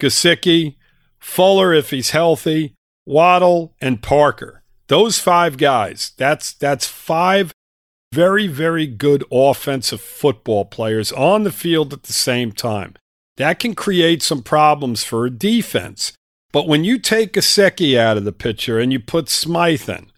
Gesicki, 0.00 0.76
Fuller 1.18 1.74
if 1.74 1.90
he's 1.90 2.10
healthy, 2.10 2.74
Waddle, 3.06 3.74
and 3.80 4.02
Parker. 4.02 4.62
Those 4.88 5.18
five 5.18 5.56
guys. 5.58 6.12
That's 6.16 6.52
that's 6.52 6.86
five 6.86 7.52
very 8.12 8.48
very 8.48 8.86
good 8.86 9.24
offensive 9.30 10.00
football 10.00 10.64
players 10.64 11.12
on 11.12 11.44
the 11.44 11.52
field 11.52 11.92
at 11.92 12.04
the 12.04 12.12
same 12.12 12.52
time. 12.52 12.94
That 13.36 13.58
can 13.58 13.74
create 13.74 14.22
some 14.22 14.42
problems 14.42 15.04
for 15.04 15.26
a 15.26 15.30
defense. 15.30 16.12
But 16.52 16.66
when 16.66 16.82
you 16.82 16.98
take 16.98 17.34
Gesicki 17.34 17.96
out 17.96 18.16
of 18.16 18.24
the 18.24 18.32
picture 18.32 18.78
and 18.78 18.92
you 18.92 18.98
put 18.98 19.28
Smythe 19.28 19.88
in, 19.88 20.09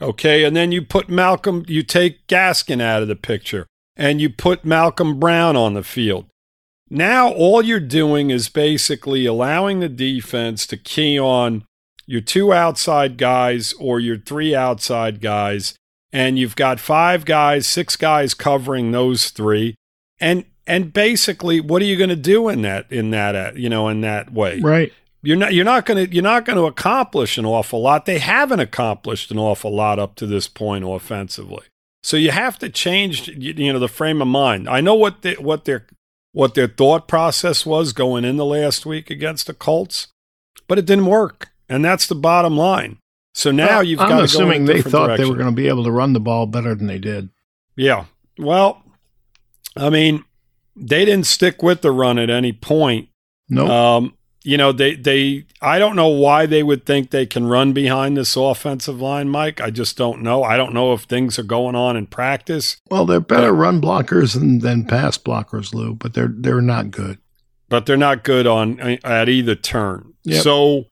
okay, 0.00 0.44
and 0.44 0.56
then 0.56 0.72
you 0.72 0.82
put 0.82 1.08
Malcolm, 1.08 1.64
you 1.68 1.82
take 1.82 2.26
Gaskin 2.26 2.80
out 2.80 3.02
of 3.02 3.08
the 3.08 3.16
picture 3.16 3.66
and 3.96 4.20
you 4.20 4.30
put 4.30 4.64
Malcolm 4.64 5.18
Brown 5.20 5.56
on 5.56 5.74
the 5.74 5.82
field. 5.82 6.26
Now 6.88 7.30
all 7.32 7.62
you're 7.62 7.80
doing 7.80 8.30
is 8.30 8.48
basically 8.48 9.26
allowing 9.26 9.80
the 9.80 9.88
defense 9.88 10.66
to 10.68 10.76
key 10.76 11.18
on 11.18 11.64
your 12.06 12.20
two 12.20 12.52
outside 12.52 13.16
guys 13.16 13.72
or 13.74 13.98
your 14.00 14.18
three 14.18 14.54
outside 14.54 15.20
guys 15.20 15.74
and 16.12 16.38
you've 16.38 16.56
got 16.56 16.78
five 16.78 17.24
guys, 17.24 17.66
six 17.66 17.96
guys 17.96 18.34
covering 18.34 18.92
those 18.92 19.30
three. 19.30 19.74
And 20.20 20.44
and 20.66 20.92
basically 20.92 21.60
what 21.60 21.82
are 21.82 21.86
you 21.86 21.96
going 21.96 22.10
to 22.10 22.16
do 22.16 22.48
in 22.48 22.62
that 22.62 22.90
in 22.90 23.10
that 23.10 23.34
uh, 23.34 23.52
you 23.54 23.68
know 23.68 23.88
in 23.88 24.00
that 24.02 24.32
way 24.32 24.60
right 24.60 24.92
you're 25.22 25.36
not 25.36 25.52
you're 25.52 25.64
not 25.64 25.86
going 25.86 26.06
to 26.06 26.14
you're 26.14 26.22
not 26.22 26.44
going 26.44 26.56
to 26.56 26.64
accomplish 26.64 27.38
an 27.38 27.46
awful 27.46 27.80
lot 27.80 28.06
they 28.06 28.18
haven't 28.18 28.60
accomplished 28.60 29.30
an 29.30 29.38
awful 29.38 29.74
lot 29.74 29.98
up 29.98 30.14
to 30.14 30.26
this 30.26 30.48
point 30.48 30.84
offensively 30.84 31.64
so 32.02 32.16
you 32.16 32.30
have 32.30 32.58
to 32.58 32.68
change 32.68 33.28
you 33.28 33.72
know 33.72 33.78
the 33.78 33.88
frame 33.88 34.20
of 34.20 34.28
mind 34.28 34.68
i 34.68 34.80
know 34.80 34.94
what 34.94 35.22
they, 35.22 35.34
what 35.34 35.64
their 35.64 35.86
what 36.32 36.54
their 36.54 36.68
thought 36.68 37.06
process 37.06 37.66
was 37.66 37.92
going 37.92 38.24
in 38.24 38.36
the 38.36 38.44
last 38.44 38.86
week 38.86 39.10
against 39.10 39.46
the 39.46 39.54
colts 39.54 40.08
but 40.66 40.78
it 40.78 40.86
didn't 40.86 41.06
work 41.06 41.50
and 41.68 41.84
that's 41.84 42.06
the 42.06 42.14
bottom 42.14 42.56
line 42.56 42.98
so 43.34 43.50
now 43.50 43.66
well, 43.66 43.82
you've 43.82 44.00
I'm 44.00 44.08
got 44.08 44.24
assuming 44.24 44.66
they 44.66 44.82
thought 44.82 45.06
direction. 45.06 45.24
they 45.24 45.30
were 45.30 45.36
going 45.36 45.50
to 45.50 45.56
be 45.56 45.68
able 45.68 45.84
to 45.84 45.92
run 45.92 46.12
the 46.12 46.20
ball 46.20 46.46
better 46.46 46.74
than 46.74 46.86
they 46.86 46.98
did 46.98 47.28
yeah 47.76 48.06
well 48.38 48.82
i 49.76 49.88
mean 49.88 50.24
they 50.76 51.04
didn't 51.04 51.26
stick 51.26 51.62
with 51.62 51.82
the 51.82 51.90
run 51.92 52.18
at 52.18 52.30
any 52.30 52.52
point. 52.52 53.08
No. 53.48 53.66
Nope. 53.66 53.70
Um, 53.70 54.14
you 54.44 54.56
know, 54.56 54.72
they 54.72 54.94
they 54.94 55.44
I 55.60 55.78
don't 55.78 55.96
know 55.96 56.08
why 56.08 56.46
they 56.46 56.62
would 56.62 56.84
think 56.84 57.10
they 57.10 57.26
can 57.26 57.46
run 57.46 57.72
behind 57.72 58.16
this 58.16 58.36
offensive 58.36 59.00
line, 59.00 59.28
Mike. 59.28 59.60
I 59.60 59.70
just 59.70 59.96
don't 59.96 60.22
know. 60.22 60.42
I 60.42 60.56
don't 60.56 60.74
know 60.74 60.92
if 60.92 61.02
things 61.02 61.38
are 61.38 61.44
going 61.44 61.74
on 61.74 61.96
in 61.96 62.06
practice. 62.06 62.76
Well, 62.90 63.06
they're 63.06 63.20
better 63.20 63.52
run 63.52 63.80
blockers 63.80 64.34
than, 64.34 64.58
than 64.58 64.84
pass 64.84 65.16
blockers, 65.16 65.72
Lou, 65.72 65.94
but 65.94 66.14
they're 66.14 66.32
they're 66.34 66.60
not 66.60 66.90
good. 66.90 67.18
But 67.68 67.86
they're 67.86 67.96
not 67.96 68.24
good 68.24 68.46
on 68.46 68.80
at 68.80 69.28
either 69.28 69.54
turn. 69.54 70.14
Yep. 70.24 70.42
So, 70.42 70.86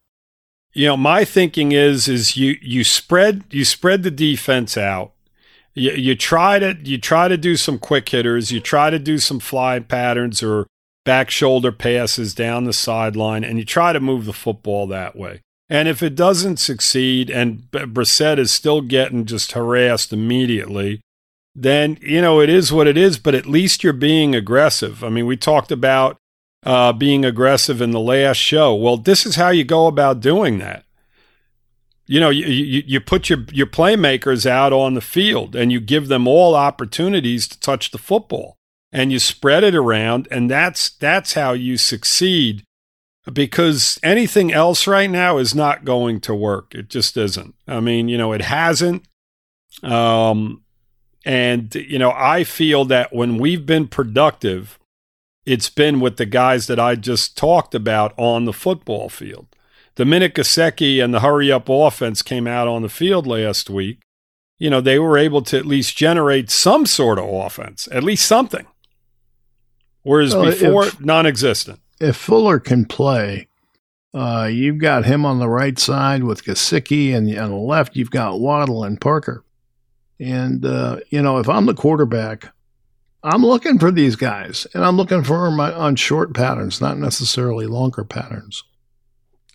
you 0.73 0.87
know, 0.87 0.97
my 0.97 1.25
thinking 1.25 1.73
is 1.73 2.09
is 2.09 2.37
you 2.37 2.57
you 2.63 2.85
spread 2.85 3.45
you 3.51 3.65
spread 3.65 4.03
the 4.03 4.11
defense 4.11 4.77
out 4.77 5.13
you, 5.75 5.93
you 5.93 6.15
try 6.15 6.59
to 6.59 6.77
you 6.83 6.99
try 6.99 7.29
to 7.29 7.37
do 7.37 7.57
some 7.57 7.79
quick 7.79 8.09
hitters, 8.09 8.51
you 8.53 8.61
try 8.61 8.91
to 8.91 8.99
do 8.99 9.19
some 9.19 9.41
fly 9.41 9.79
patterns 9.79 10.43
or 10.43 10.67
back 11.05 11.31
shoulder 11.31 11.73
passes 11.73 12.35
down 12.35 12.65
the 12.65 12.73
sideline, 12.73 13.45
and 13.45 13.59
you 13.59 13.65
try 13.65 13.93
to 13.93 14.01
move 14.01 14.25
the 14.25 14.33
football 14.33 14.87
that 14.87 15.17
way. 15.17 15.43
And 15.69 15.89
if 15.89 16.03
it 16.03 16.15
doesn't 16.17 16.59
succeed, 16.59 17.31
and 17.31 17.63
Brissett 17.71 18.39
is 18.39 18.53
still 18.53 18.81
getting 18.81 19.25
just 19.25 19.53
harassed 19.53 20.13
immediately, 20.13 21.01
then 21.55 21.99
you 22.01 22.21
know 22.21 22.41
it 22.41 22.49
is 22.49 22.73
what 22.73 22.87
it 22.87 22.97
is. 22.97 23.19
But 23.19 23.35
at 23.35 23.47
least 23.47 23.85
you're 23.85 23.93
being 23.93 24.35
aggressive. 24.35 25.05
I 25.05 25.09
mean, 25.09 25.27
we 25.27 25.37
talked 25.37 25.71
about 25.71 26.17
uh, 26.65 26.93
being 26.93 27.25
aggressive 27.25 27.81
in 27.81 27.93
the 27.93 28.01
last 28.01 28.37
show. 28.37 28.75
Well, 28.75 28.97
this 28.97 29.25
is 29.25 29.37
how 29.37 29.51
you 29.51 29.65
go 29.65 29.87
about 29.87 30.21
doing 30.21 30.59
that 30.59 30.85
you 32.11 32.19
know, 32.19 32.29
you, 32.29 32.45
you, 32.47 32.83
you 32.85 33.01
put 33.01 33.31
your, 33.31 33.45
your 33.53 33.69
playmakers 33.69 34.45
out 34.45 34.73
on 34.73 34.95
the 34.95 35.01
field 35.01 35.55
and 35.55 35.71
you 35.71 35.79
give 35.79 36.09
them 36.09 36.27
all 36.27 36.57
opportunities 36.57 37.47
to 37.47 37.61
touch 37.61 37.93
the 37.93 37.99
football 37.99 38.57
and 38.93 39.13
you 39.13 39.19
spread 39.19 39.65
it 39.65 39.75
around. 39.75 40.29
And 40.31 40.51
that's, 40.51 40.91
that's 40.91 41.35
how 41.35 41.53
you 41.53 41.77
succeed 41.77 42.65
because 43.31 43.99
anything 44.03 44.53
else 44.53 44.87
right 44.87 45.11
now 45.11 45.39
is 45.39 45.55
not 45.55 45.85
going 45.85 46.21
to 46.21 46.35
work. 46.35 46.75
It 46.75 46.89
just 46.89 47.17
isn't. 47.17 47.55
I 47.69 47.81
mean, 47.81 48.09
you 48.09 48.19
know, 48.19 48.33
it 48.33 48.43
hasn't. 48.43 49.05
Um, 49.83 50.63
and, 51.25 51.75
you 51.75 51.99
know, 51.99 52.13
I 52.13 52.45
feel 52.45 52.85
that 52.87 53.13
when 53.13 53.39
we've 53.39 53.67
been 53.67 53.89
productive, 53.89 54.79
it's 55.45 55.71
been 55.71 56.01
with 56.01 56.17
the 56.17 56.27
guys 56.27 56.67
that 56.67 56.81
I 56.81 56.97
just 56.97 57.37
talked 57.37 57.75
about 57.75 58.15
on 58.19 58.45
the 58.45 58.53
football 58.53 59.09
field 59.09 59.47
the 60.01 60.07
minute 60.07 60.35
Gesicki 60.35 61.05
and 61.05 61.13
the 61.13 61.21
hurry 61.21 61.53
up 61.53 61.69
offense 61.69 62.23
came 62.23 62.47
out 62.47 62.67
on 62.67 62.81
the 62.81 62.89
field 62.89 63.27
last 63.27 63.69
week, 63.69 64.01
you 64.59 64.71
know, 64.71 64.81
they 64.81 64.99
were 64.99 65.19
able 65.19 65.43
to 65.43 65.59
at 65.59 65.67
least 65.67 65.95
generate 65.95 66.51
some 66.51 66.87
sort 66.87 67.19
of 67.19 67.29
offense, 67.29 67.87
at 67.93 68.03
least 68.03 68.25
something. 68.25 68.67
Whereas 70.03 70.35
well, 70.35 70.47
before, 70.47 70.87
non 71.01 71.27
existent. 71.27 71.81
If 72.01 72.17
Fuller 72.17 72.59
can 72.59 72.87
play, 72.87 73.49
uh, 74.15 74.49
you've 74.51 74.79
got 74.79 75.05
him 75.05 75.27
on 75.27 75.39
the 75.39 75.49
right 75.49 75.79
side 75.79 76.25
with 76.25 76.45
Gesicki, 76.45 77.15
and 77.15 77.37
on 77.39 77.51
the 77.51 77.57
left, 77.57 77.97
you've 77.97 78.11
got 78.11 78.41
Waddle 78.41 78.85
and 78.85 79.01
Parker. 79.01 79.45
And, 80.19 80.65
uh, 80.65 81.01
you 81.11 81.23
know, 81.23 81.39
if 81.39 81.49
I'm 81.49 81.67
the 81.67 81.75
quarterback, 81.75 82.53
I'm 83.23 83.45
looking 83.45 83.79
for 83.79 83.91
these 83.91 84.17
guys, 84.17 84.67
and 84.75 84.85
I'm 84.85 84.97
looking 84.97 85.23
for 85.23 85.49
them 85.49 85.61
on 85.61 85.97
short 85.97 86.35
patterns, 86.35 86.81
not 86.81 86.99
necessarily 86.99 87.67
longer 87.67 88.05
patterns. 88.05 88.65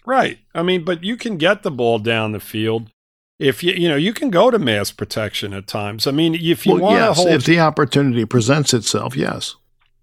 Right. 0.06 0.40
I 0.54 0.62
mean, 0.62 0.86
but 0.86 1.04
you 1.04 1.18
can 1.18 1.38
get 1.38 1.64
the 1.64 1.72
ball 1.72 1.98
down 1.98 2.32
the 2.32 2.40
field 2.40 2.92
if 3.40 3.64
you 3.64 3.74
you 3.74 3.90
know 3.90 3.96
you 3.96 4.14
can 4.14 4.30
go 4.30 4.50
to 4.50 4.60
mass 4.60 4.92
protection 4.92 5.54
at 5.54 5.68
times. 5.68 6.08
I 6.08 6.12
mean, 6.12 6.36
if 6.36 6.66
you 6.66 6.74
well, 6.74 6.84
want 6.84 6.96
yes, 6.96 7.18
hold, 7.18 7.30
if 7.30 7.46
the 7.46 7.60
opportunity 7.60 8.26
presents 8.26 8.74
itself, 8.74 9.16
yes. 9.16 9.56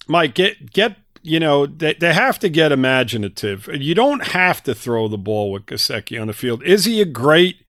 Mike, 0.09 0.35
get 0.35 0.73
get 0.73 0.97
you 1.23 1.39
know 1.39 1.67
they 1.67 1.95
they 1.95 2.13
have 2.13 2.39
to 2.41 2.49
get 2.49 2.73
imaginative. 2.73 3.69
You 3.73 3.95
don't 3.95 4.29
have 4.29 4.63
to 4.65 4.75
throw 4.75 5.09
the 5.09 5.19
ball 5.19 5.53
with 5.53 5.67
Gesicki 5.67 6.21
on 6.21 6.27
the 6.27 6.33
field. 6.33 6.63
Is 6.65 6.85
he 6.85 7.01
a 7.01 7.07
great 7.07 7.65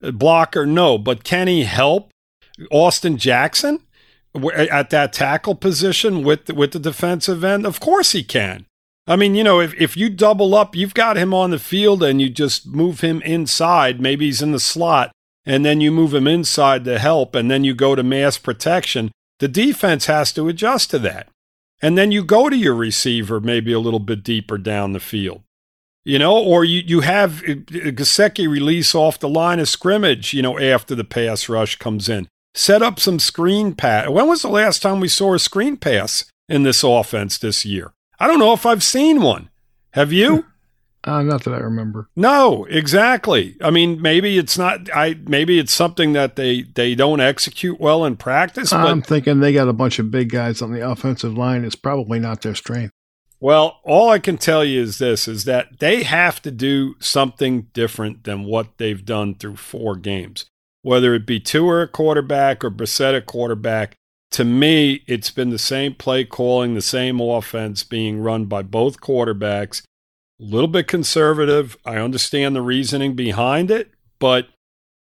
blocker? 0.00 0.66
No, 0.66 0.98
but 0.98 1.24
can 1.24 1.48
he 1.48 1.64
help 1.64 2.10
Austin 2.70 3.16
Jackson 3.16 3.80
at 4.54 4.90
that 4.90 5.12
tackle 5.12 5.54
position 5.54 6.22
with 6.22 6.50
with 6.50 6.72
the 6.72 6.78
defensive 6.78 7.42
end? 7.42 7.66
Of 7.66 7.80
course 7.80 8.12
he 8.12 8.22
can. 8.22 8.66
I 9.06 9.16
mean, 9.16 9.34
you 9.34 9.42
know, 9.42 9.58
if, 9.58 9.72
if 9.80 9.96
you 9.96 10.10
double 10.10 10.54
up, 10.54 10.76
you've 10.76 10.92
got 10.92 11.16
him 11.16 11.32
on 11.32 11.50
the 11.50 11.58
field 11.58 12.02
and 12.02 12.20
you 12.20 12.28
just 12.28 12.66
move 12.66 13.00
him 13.00 13.22
inside. 13.22 14.02
Maybe 14.02 14.26
he's 14.26 14.42
in 14.42 14.52
the 14.52 14.60
slot, 14.60 15.12
and 15.46 15.64
then 15.64 15.80
you 15.80 15.90
move 15.90 16.12
him 16.12 16.26
inside 16.26 16.84
to 16.84 16.98
help, 16.98 17.34
and 17.34 17.50
then 17.50 17.64
you 17.64 17.74
go 17.74 17.94
to 17.94 18.02
mass 18.02 18.36
protection. 18.36 19.10
The 19.38 19.48
defense 19.48 20.06
has 20.06 20.30
to 20.32 20.48
adjust 20.48 20.90
to 20.90 20.98
that. 20.98 21.28
And 21.80 21.96
then 21.96 22.10
you 22.10 22.24
go 22.24 22.48
to 22.48 22.56
your 22.56 22.74
receiver 22.74 23.40
maybe 23.40 23.72
a 23.72 23.78
little 23.78 24.00
bit 24.00 24.22
deeper 24.22 24.58
down 24.58 24.92
the 24.92 25.00
field. 25.00 25.42
You 26.04 26.18
know, 26.18 26.36
or 26.36 26.64
you, 26.64 26.82
you 26.86 27.00
have 27.00 27.42
uh, 27.42 27.54
Gesicki 27.66 28.48
release 28.48 28.94
off 28.94 29.18
the 29.18 29.28
line 29.28 29.60
of 29.60 29.68
scrimmage, 29.68 30.32
you 30.32 30.40
know, 30.42 30.58
after 30.58 30.94
the 30.94 31.04
pass 31.04 31.48
rush 31.48 31.76
comes 31.76 32.08
in. 32.08 32.28
Set 32.54 32.82
up 32.82 32.98
some 32.98 33.18
screen 33.18 33.74
pass. 33.74 34.08
When 34.08 34.26
was 34.26 34.42
the 34.42 34.48
last 34.48 34.80
time 34.80 35.00
we 35.00 35.08
saw 35.08 35.34
a 35.34 35.38
screen 35.38 35.76
pass 35.76 36.24
in 36.48 36.62
this 36.62 36.82
offense 36.82 37.38
this 37.38 37.64
year? 37.64 37.92
I 38.18 38.26
don't 38.26 38.38
know 38.38 38.52
if 38.52 38.64
I've 38.64 38.82
seen 38.82 39.20
one. 39.20 39.50
Have 39.92 40.12
you? 40.12 40.46
Uh, 41.08 41.22
not 41.22 41.44
that 41.44 41.54
I 41.54 41.58
remember. 41.58 42.10
No, 42.14 42.66
exactly. 42.66 43.56
I 43.62 43.70
mean, 43.70 44.02
maybe 44.02 44.36
it's 44.36 44.58
not. 44.58 44.94
I 44.94 45.18
maybe 45.26 45.58
it's 45.58 45.72
something 45.72 46.12
that 46.12 46.36
they 46.36 46.62
they 46.62 46.94
don't 46.94 47.20
execute 47.20 47.80
well 47.80 48.04
in 48.04 48.16
practice. 48.16 48.72
I'm 48.72 49.00
thinking 49.00 49.40
they 49.40 49.54
got 49.54 49.68
a 49.68 49.72
bunch 49.72 49.98
of 49.98 50.10
big 50.10 50.30
guys 50.30 50.60
on 50.60 50.72
the 50.72 50.88
offensive 50.88 51.36
line. 51.36 51.64
It's 51.64 51.74
probably 51.74 52.18
not 52.18 52.42
their 52.42 52.54
strength. 52.54 52.92
Well, 53.40 53.80
all 53.84 54.10
I 54.10 54.18
can 54.18 54.36
tell 54.36 54.64
you 54.64 54.82
is 54.82 54.98
this: 54.98 55.26
is 55.26 55.44
that 55.44 55.78
they 55.78 56.02
have 56.02 56.42
to 56.42 56.50
do 56.50 56.96
something 57.00 57.68
different 57.72 58.24
than 58.24 58.44
what 58.44 58.76
they've 58.76 59.04
done 59.04 59.34
through 59.34 59.56
four 59.56 59.96
games. 59.96 60.44
Whether 60.82 61.14
it 61.14 61.26
be 61.26 61.40
Tua 61.40 61.82
a 61.82 61.88
quarterback 61.88 62.62
or 62.62 62.70
Brissett 62.70 63.16
a 63.16 63.22
quarterback, 63.22 63.94
to 64.32 64.44
me, 64.44 65.04
it's 65.06 65.30
been 65.30 65.50
the 65.50 65.58
same 65.58 65.94
play 65.94 66.24
calling, 66.24 66.74
the 66.74 66.82
same 66.82 67.20
offense 67.20 67.82
being 67.82 68.20
run 68.20 68.44
by 68.44 68.62
both 68.62 69.00
quarterbacks. 69.00 69.82
A 70.40 70.44
little 70.44 70.68
bit 70.68 70.86
conservative. 70.86 71.76
I 71.84 71.96
understand 71.96 72.54
the 72.54 72.62
reasoning 72.62 73.14
behind 73.14 73.70
it, 73.70 73.90
but 74.18 74.48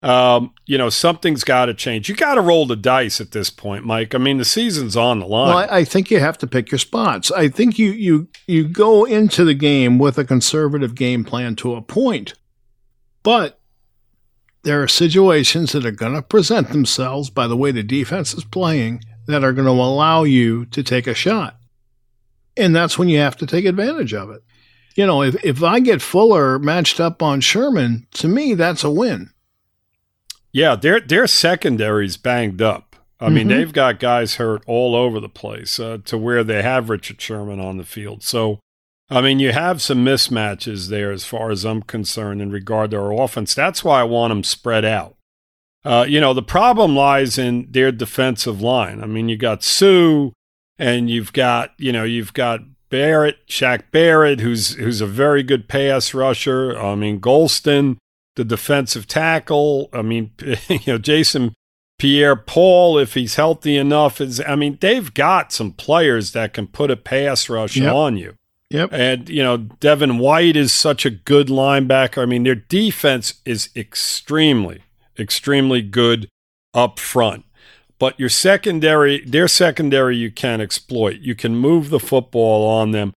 Um, 0.04 0.54
you 0.68 0.78
know, 0.78 0.92
something's 0.92 1.44
got 1.44 1.66
to 1.66 1.74
change. 1.74 2.10
You 2.10 2.16
got 2.16 2.36
to 2.36 2.42
roll 2.42 2.68
the 2.68 2.76
dice 2.76 3.20
at 3.20 3.32
this 3.32 3.50
point, 3.50 3.86
Mike. 3.86 4.14
I 4.14 4.20
mean, 4.20 4.38
the 4.38 4.46
season's 4.46 4.96
on 4.96 5.20
the 5.20 5.26
line. 5.26 5.56
Well, 5.56 5.68
I, 5.68 5.78
I 5.80 5.84
think 5.84 6.12
you 6.12 6.20
have 6.20 6.38
to 6.40 6.48
pick 6.48 6.70
your 6.70 6.78
spots. 6.78 7.32
I 7.32 7.48
think 7.50 7.80
you 7.80 7.92
you 7.92 8.28
you 8.46 8.68
go 8.68 9.06
into 9.06 9.44
the 9.44 9.56
game 9.56 9.98
with 9.98 10.20
a 10.20 10.24
conservative 10.24 10.94
game 10.94 11.24
plan 11.24 11.56
to 11.56 11.74
a 11.74 11.82
point, 11.82 12.36
but 13.24 13.60
there 14.62 14.84
are 14.84 14.88
situations 14.88 15.72
that 15.72 15.88
are 15.88 15.92
going 15.92 16.14
to 16.14 16.22
present 16.22 16.70
themselves 16.70 17.32
by 17.32 17.48
the 17.48 17.58
way 17.58 17.72
the 17.72 17.82
defense 17.82 18.36
is 18.36 18.44
playing 18.44 19.02
that 19.26 19.44
are 19.44 19.54
going 19.54 19.66
to 19.66 19.72
allow 19.72 20.24
you 20.24 20.66
to 20.68 20.84
take 20.84 21.08
a 21.08 21.16
shot, 21.16 21.58
and 22.56 22.76
that's 22.76 23.00
when 23.00 23.10
you 23.10 23.18
have 23.18 23.38
to 23.38 23.48
take 23.48 23.66
advantage 23.66 24.14
of 24.14 24.30
it. 24.30 24.44
You 24.96 25.06
know, 25.06 25.22
if 25.22 25.44
if 25.44 25.62
I 25.62 25.80
get 25.80 26.02
Fuller 26.02 26.58
matched 26.58 27.00
up 27.00 27.22
on 27.22 27.42
Sherman, 27.42 28.08
to 28.14 28.28
me 28.28 28.54
that's 28.54 28.84
a 28.84 28.90
win 28.90 29.32
yeah, 30.56 30.78
their 30.78 31.02
their 31.02 31.28
secondary's 31.28 32.16
banged 32.16 32.62
up. 32.62 32.96
I 33.20 33.26
mm-hmm. 33.26 33.36
mean, 33.36 33.48
they've 33.50 33.74
got 33.74 34.00
guys 34.00 34.36
hurt 34.36 34.64
all 34.66 34.96
over 34.96 35.20
the 35.20 35.28
place 35.28 35.82
uh, 35.82 35.98
to 36.06 36.18
where 36.18 36.46
they 36.46 36.62
have 36.64 36.90
Richard 36.90 37.20
Sherman 37.20 37.60
on 37.60 37.76
the 37.76 37.84
field. 37.84 38.24
So, 38.24 38.62
I 39.10 39.20
mean, 39.20 39.40
you 39.40 39.52
have 39.52 39.82
some 39.82 40.06
mismatches 40.06 40.88
there 40.88 41.12
as 41.12 41.26
far 41.26 41.52
as 41.52 41.66
I'm 41.66 41.82
concerned 41.82 42.42
in 42.42 42.54
regard 42.54 42.92
to 42.92 42.98
our 43.02 43.12
offense. 43.12 43.54
That's 43.54 43.84
why 43.84 44.00
I 44.00 44.06
want 44.06 44.32
them 44.32 44.46
spread 44.46 44.86
out. 44.86 45.18
Uh, 45.84 46.06
you 46.08 46.22
know, 46.22 46.34
the 46.34 46.42
problem 46.42 46.96
lies 46.96 47.38
in 47.38 47.68
their 47.70 47.92
defensive 47.92 48.62
line. 48.62 49.04
I 49.04 49.08
mean, 49.08 49.28
you 49.28 49.36
got 49.36 49.62
Suh, 49.62 50.30
and 50.80 51.10
you've 51.10 51.34
got 51.34 51.74
you 51.78 51.92
know 51.92 52.06
you've 52.06 52.32
got 52.32 52.62
Barrett, 52.90 53.46
Shaq 53.48 53.84
Barrett, 53.92 54.40
who's 54.40 54.76
who's 54.76 55.02
a 55.02 55.08
very 55.08 55.44
good 55.44 55.68
pass 55.68 56.14
rusher. 56.14 56.78
I 56.78 56.96
mean, 56.96 57.20
Gholston 57.20 57.98
the 58.36 58.46
defensive 58.46 59.08
tackle. 59.08 59.90
I 59.92 60.02
mean, 60.02 60.32
you 60.70 60.80
know, 60.88 60.98
Jason 60.98 61.54
Pierre 61.98 62.36
Paul, 62.36 62.98
if 62.98 63.14
he's 63.14 63.36
healthy 63.36 63.78
enough, 63.78 64.22
is 64.22 64.42
I 64.42 64.56
mean, 64.56 64.78
they've 64.82 65.14
got 65.14 65.52
some 65.52 65.72
players 65.72 66.34
that 66.34 66.54
can 66.54 66.68
put 66.68 66.92
a 66.92 66.98
pass 66.98 67.50
rush 67.50 67.78
yep. 67.78 67.94
on 67.94 68.18
you. 68.18 68.36
Yep. 68.70 68.90
And, 68.92 69.30
you 69.30 69.44
know, 69.44 69.58
Devin 69.58 70.18
White 70.18 70.56
is 70.56 70.74
such 70.74 71.06
a 71.06 71.12
good 71.12 71.48
linebacker. 71.48 72.22
I 72.22 72.26
mean, 72.26 72.44
their 72.44 72.56
defense 72.56 73.36
is 73.46 73.70
extremely, 73.76 74.84
extremely 75.18 75.82
good 75.82 76.28
up 76.74 77.00
front. 77.00 77.45
But 77.98 78.20
your 78.20 78.30
secondary, 78.30 79.24
their 79.26 79.48
secondary, 79.48 80.18
you 80.18 80.32
can 80.32 80.60
exploit. 80.60 81.20
You 81.20 81.36
can 81.36 81.56
move 81.56 81.90
the 81.90 82.00
football 82.00 82.68
on 82.68 82.92
them. 82.92 83.14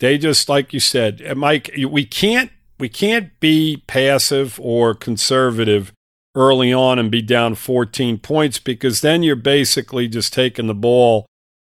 They 0.00 0.18
just, 0.18 0.48
like 0.48 0.72
you 0.72 0.80
said, 0.80 1.22
uh, 1.26 1.34
Mike, 1.34 1.70
we 1.88 2.04
can't 2.04 2.50
we 2.78 2.88
can't 2.88 3.38
be 3.38 3.84
passive 3.86 4.58
or 4.60 4.94
conservative 4.94 5.92
early 6.34 6.72
on 6.72 6.98
and 6.98 7.10
be 7.10 7.22
down 7.22 7.54
14 7.54 8.18
points 8.18 8.58
because 8.58 9.02
then 9.02 9.22
you're 9.22 9.36
basically 9.36 10.08
just 10.08 10.32
taking 10.32 10.66
the 10.66 10.74
ball 10.74 11.26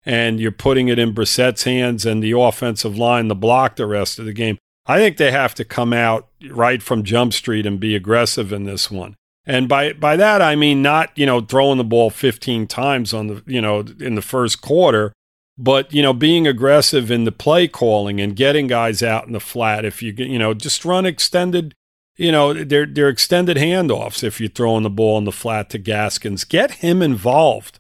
and 0.06 0.40
you're 0.40 0.52
putting 0.52 0.88
it 0.88 1.00
in 1.00 1.14
Brissett's 1.14 1.64
hands 1.64 2.06
and 2.06 2.24
the 2.24 2.38
offensive 2.38 2.98
line 2.98 3.28
to 3.28 3.36
block 3.36 3.76
the 3.76 3.86
rest 3.86 4.20
of 4.20 4.26
the 4.26 4.34
game. 4.34 4.58
I 4.86 5.00
think 5.00 5.18
they 5.18 5.32
have 5.32 5.54
to 5.56 5.66
come 5.66 5.94
out 5.94 6.28
right 6.50 6.82
from 6.82 7.04
Jump 7.04 7.34
Street 7.34 7.66
and 7.66 7.80
be 7.80 7.96
aggressive 7.96 8.52
in 8.54 8.64
this 8.64 8.90
one. 8.90 9.16
And 9.46 9.68
by 9.68 9.94
by 9.94 10.16
that 10.18 10.42
I 10.42 10.56
mean 10.56 10.82
not, 10.82 11.18
you 11.18 11.26
know, 11.26 11.42
throwing 11.42 11.78
the 11.78 11.84
ball 11.84 12.10
15 12.10 12.68
times 12.68 13.14
on 13.14 13.28
the, 13.28 13.44
you 13.46 13.62
know, 13.62 13.84
in 14.00 14.16
the 14.16 14.22
first 14.22 14.62
quarter, 14.62 15.14
but 15.58 15.94
you 15.94 16.02
know, 16.02 16.14
being 16.14 16.48
aggressive 16.48 17.12
in 17.12 17.24
the 17.24 17.32
play 17.32 17.68
calling 17.68 18.20
and 18.20 18.36
getting 18.36 18.68
guys 18.68 19.02
out 19.04 19.28
in 19.28 19.34
the 19.34 19.40
flat. 19.40 19.86
If 19.86 20.02
you 20.02 20.14
you 20.14 20.40
know, 20.40 20.54
just 20.54 20.86
run 20.86 21.06
extended. 21.06 21.74
You 22.18 22.32
know, 22.32 22.54
they're 22.54 22.86
they're 22.86 23.10
extended 23.10 23.58
handoffs. 23.58 24.24
If 24.24 24.40
you're 24.40 24.50
throwing 24.50 24.84
the 24.84 24.90
ball 24.90 25.18
in 25.18 25.24
the 25.24 25.32
flat 25.32 25.70
to 25.72 25.80
Gaskins, 25.80 26.44
get 26.44 26.72
him 26.72 27.02
involved 27.02 27.80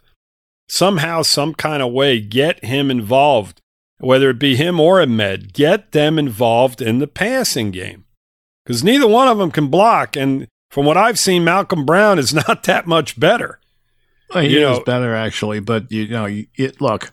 somehow, 0.67 1.21
some 1.21 1.54
kind 1.54 1.84
of 1.84 1.91
way. 1.91 2.19
Get 2.19 2.63
him 2.63 2.89
involved, 2.89 3.62
whether 4.00 4.30
it 4.30 4.39
be 4.39 4.56
him 4.56 4.80
or 4.80 5.02
Ahmed. 5.02 5.54
Get 5.54 5.91
them 5.91 6.17
involved 6.17 6.82
in 6.82 7.00
the 7.00 7.08
passing 7.08 7.71
game 7.71 8.06
because 8.65 8.84
neither 8.84 9.08
one 9.08 9.28
of 9.28 9.38
them 9.38 9.52
can 9.52 9.67
block. 9.67 10.15
And 10.15 10.47
from 10.71 10.86
what 10.86 10.97
I've 10.97 11.19
seen, 11.19 11.43
Malcolm 11.43 11.86
Brown 11.86 12.17
is 12.17 12.34
not 12.47 12.63
that 12.63 12.88
much 12.88 13.19
better. 13.19 13.60
Well, 14.34 14.43
he 14.43 14.60
you 14.60 14.67
is 14.67 14.77
know, 14.79 14.84
better 14.84 15.13
actually, 15.13 15.60
but 15.60 15.91
you 15.91 16.07
know, 16.07 16.25
it, 16.55 16.81
look, 16.81 17.12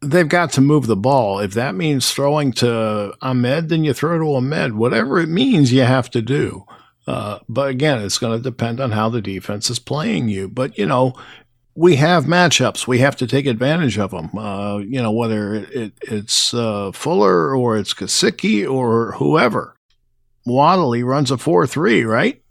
they've 0.00 0.28
got 0.28 0.52
to 0.52 0.60
move 0.60 0.86
the 0.86 0.96
ball. 0.96 1.38
If 1.38 1.52
that 1.54 1.74
means 1.74 2.10
throwing 2.10 2.52
to 2.54 3.14
Ahmed, 3.20 3.68
then 3.68 3.84
you 3.84 3.92
throw 3.92 4.18
to 4.18 4.34
Ahmed. 4.34 4.74
Whatever 4.74 5.20
it 5.20 5.28
means, 5.28 5.72
you 5.72 5.82
have 5.82 6.10
to 6.10 6.22
do. 6.22 6.64
Uh, 7.06 7.40
but 7.48 7.68
again, 7.68 8.00
it's 8.00 8.18
going 8.18 8.36
to 8.36 8.42
depend 8.42 8.80
on 8.80 8.92
how 8.92 9.10
the 9.10 9.20
defense 9.20 9.68
is 9.68 9.78
playing 9.78 10.28
you. 10.28 10.48
But, 10.48 10.78
you 10.78 10.86
know, 10.86 11.12
we 11.74 11.96
have 11.96 12.24
matchups. 12.24 12.86
We 12.86 13.00
have 13.00 13.16
to 13.16 13.26
take 13.26 13.46
advantage 13.46 13.98
of 13.98 14.10
them. 14.10 14.30
Uh, 14.36 14.78
you 14.78 15.02
know, 15.02 15.12
whether 15.12 15.54
it, 15.54 15.92
it's 16.02 16.54
uh, 16.54 16.92
Fuller 16.92 17.54
or 17.54 17.76
it's 17.76 17.92
Gesicki 17.92 18.68
or 18.68 19.12
whoever. 19.12 19.76
Waddle 20.46 20.94
runs 21.02 21.30
a 21.30 21.38
4 21.38 21.66
3, 21.66 22.04
right? 22.04 22.42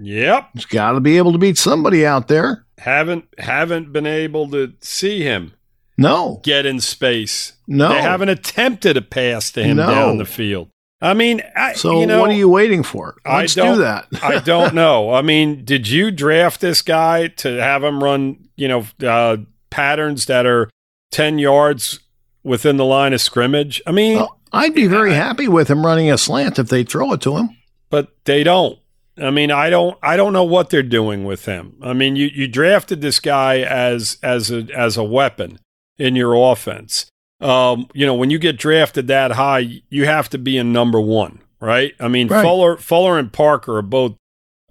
Yep. 0.00 0.50
He's 0.54 0.64
got 0.66 0.92
to 0.92 1.00
be 1.00 1.16
able 1.18 1.32
to 1.32 1.38
beat 1.38 1.58
somebody 1.58 2.06
out 2.06 2.28
there. 2.28 2.64
Haven't 2.78 3.26
haven't 3.38 3.92
been 3.92 4.06
able 4.06 4.50
to 4.50 4.74
see 4.80 5.22
him 5.22 5.52
no. 5.98 6.40
Get 6.44 6.64
in 6.64 6.80
space. 6.80 7.54
No. 7.66 7.88
They 7.88 8.00
haven't 8.00 8.28
attempted 8.28 8.96
a 8.96 9.02
pass 9.02 9.50
to 9.52 9.64
him 9.64 9.76
no. 9.78 9.90
down 9.90 10.18
the 10.18 10.24
field. 10.24 10.70
I 11.00 11.14
mean, 11.14 11.42
I, 11.54 11.74
so 11.74 12.00
you 12.00 12.06
know, 12.06 12.20
what 12.20 12.30
are 12.30 12.34
you 12.34 12.48
waiting 12.48 12.82
for? 12.82 13.16
Let's 13.26 13.54
do 13.54 13.76
that. 13.76 14.06
I 14.22 14.38
don't 14.44 14.74
know. 14.74 15.12
I 15.12 15.22
mean, 15.22 15.64
did 15.64 15.88
you 15.88 16.10
draft 16.10 16.60
this 16.60 16.82
guy 16.82 17.28
to 17.28 17.60
have 17.60 17.84
him 17.84 18.02
run, 18.02 18.48
you 18.56 18.68
know, 18.68 18.86
uh, 19.06 19.38
patterns 19.70 20.26
that 20.26 20.46
are 20.46 20.70
10 21.10 21.38
yards 21.38 22.00
within 22.42 22.78
the 22.78 22.84
line 22.84 23.12
of 23.12 23.20
scrimmage? 23.20 23.80
I 23.86 23.92
mean, 23.92 24.16
well, 24.16 24.40
I'd 24.52 24.74
be 24.74 24.86
very 24.86 25.12
I, 25.12 25.16
happy 25.16 25.46
with 25.46 25.68
him 25.68 25.84
running 25.84 26.10
a 26.10 26.18
slant 26.18 26.58
if 26.58 26.68
they 26.68 26.82
throw 26.82 27.12
it 27.12 27.20
to 27.22 27.36
him. 27.36 27.56
But 27.90 28.08
they 28.24 28.42
don't. 28.42 28.78
I 29.20 29.30
mean, 29.30 29.50
I 29.50 29.70
don't 29.70 29.98
I 30.02 30.16
don't 30.16 30.32
know 30.32 30.44
what 30.44 30.70
they're 30.70 30.82
doing 30.82 31.24
with 31.24 31.44
him. 31.44 31.76
I 31.82 31.92
mean, 31.92 32.16
you 32.16 32.26
you 32.26 32.48
drafted 32.48 33.00
this 33.00 33.20
guy 33.20 33.60
as 33.60 34.18
as 34.22 34.50
a 34.50 34.66
as 34.74 34.96
a 34.96 35.04
weapon 35.04 35.58
in 35.98 36.16
your 36.16 36.34
offense. 36.52 37.06
Um, 37.40 37.88
you 37.94 38.04
know, 38.04 38.14
when 38.14 38.30
you 38.30 38.38
get 38.38 38.58
drafted 38.58 39.06
that 39.08 39.32
high, 39.32 39.82
you 39.88 40.06
have 40.06 40.28
to 40.30 40.38
be 40.38 40.56
in 40.56 40.72
number 40.72 41.00
one, 41.00 41.40
right? 41.60 41.94
I 42.00 42.08
mean, 42.08 42.28
right. 42.28 42.42
Fuller, 42.42 42.76
Fuller 42.76 43.18
and 43.18 43.32
Parker 43.32 43.76
are 43.76 43.82
both 43.82 44.16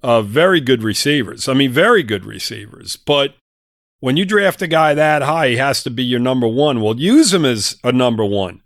uh, 0.02 0.22
very 0.22 0.60
good 0.60 0.82
receivers. 0.82 1.48
I 1.48 1.54
mean, 1.54 1.72
very 1.72 2.02
good 2.02 2.24
receivers. 2.26 2.96
But 2.96 3.34
when 4.00 4.16
you 4.16 4.24
draft 4.24 4.60
a 4.62 4.66
guy 4.66 4.94
that 4.94 5.22
high, 5.22 5.48
he 5.50 5.56
has 5.56 5.82
to 5.84 5.90
be 5.90 6.04
your 6.04 6.20
number 6.20 6.46
one. 6.46 6.80
Well, 6.80 7.00
use 7.00 7.32
him 7.32 7.44
as 7.44 7.76
a 7.82 7.92
number 7.92 8.24
one, 8.24 8.62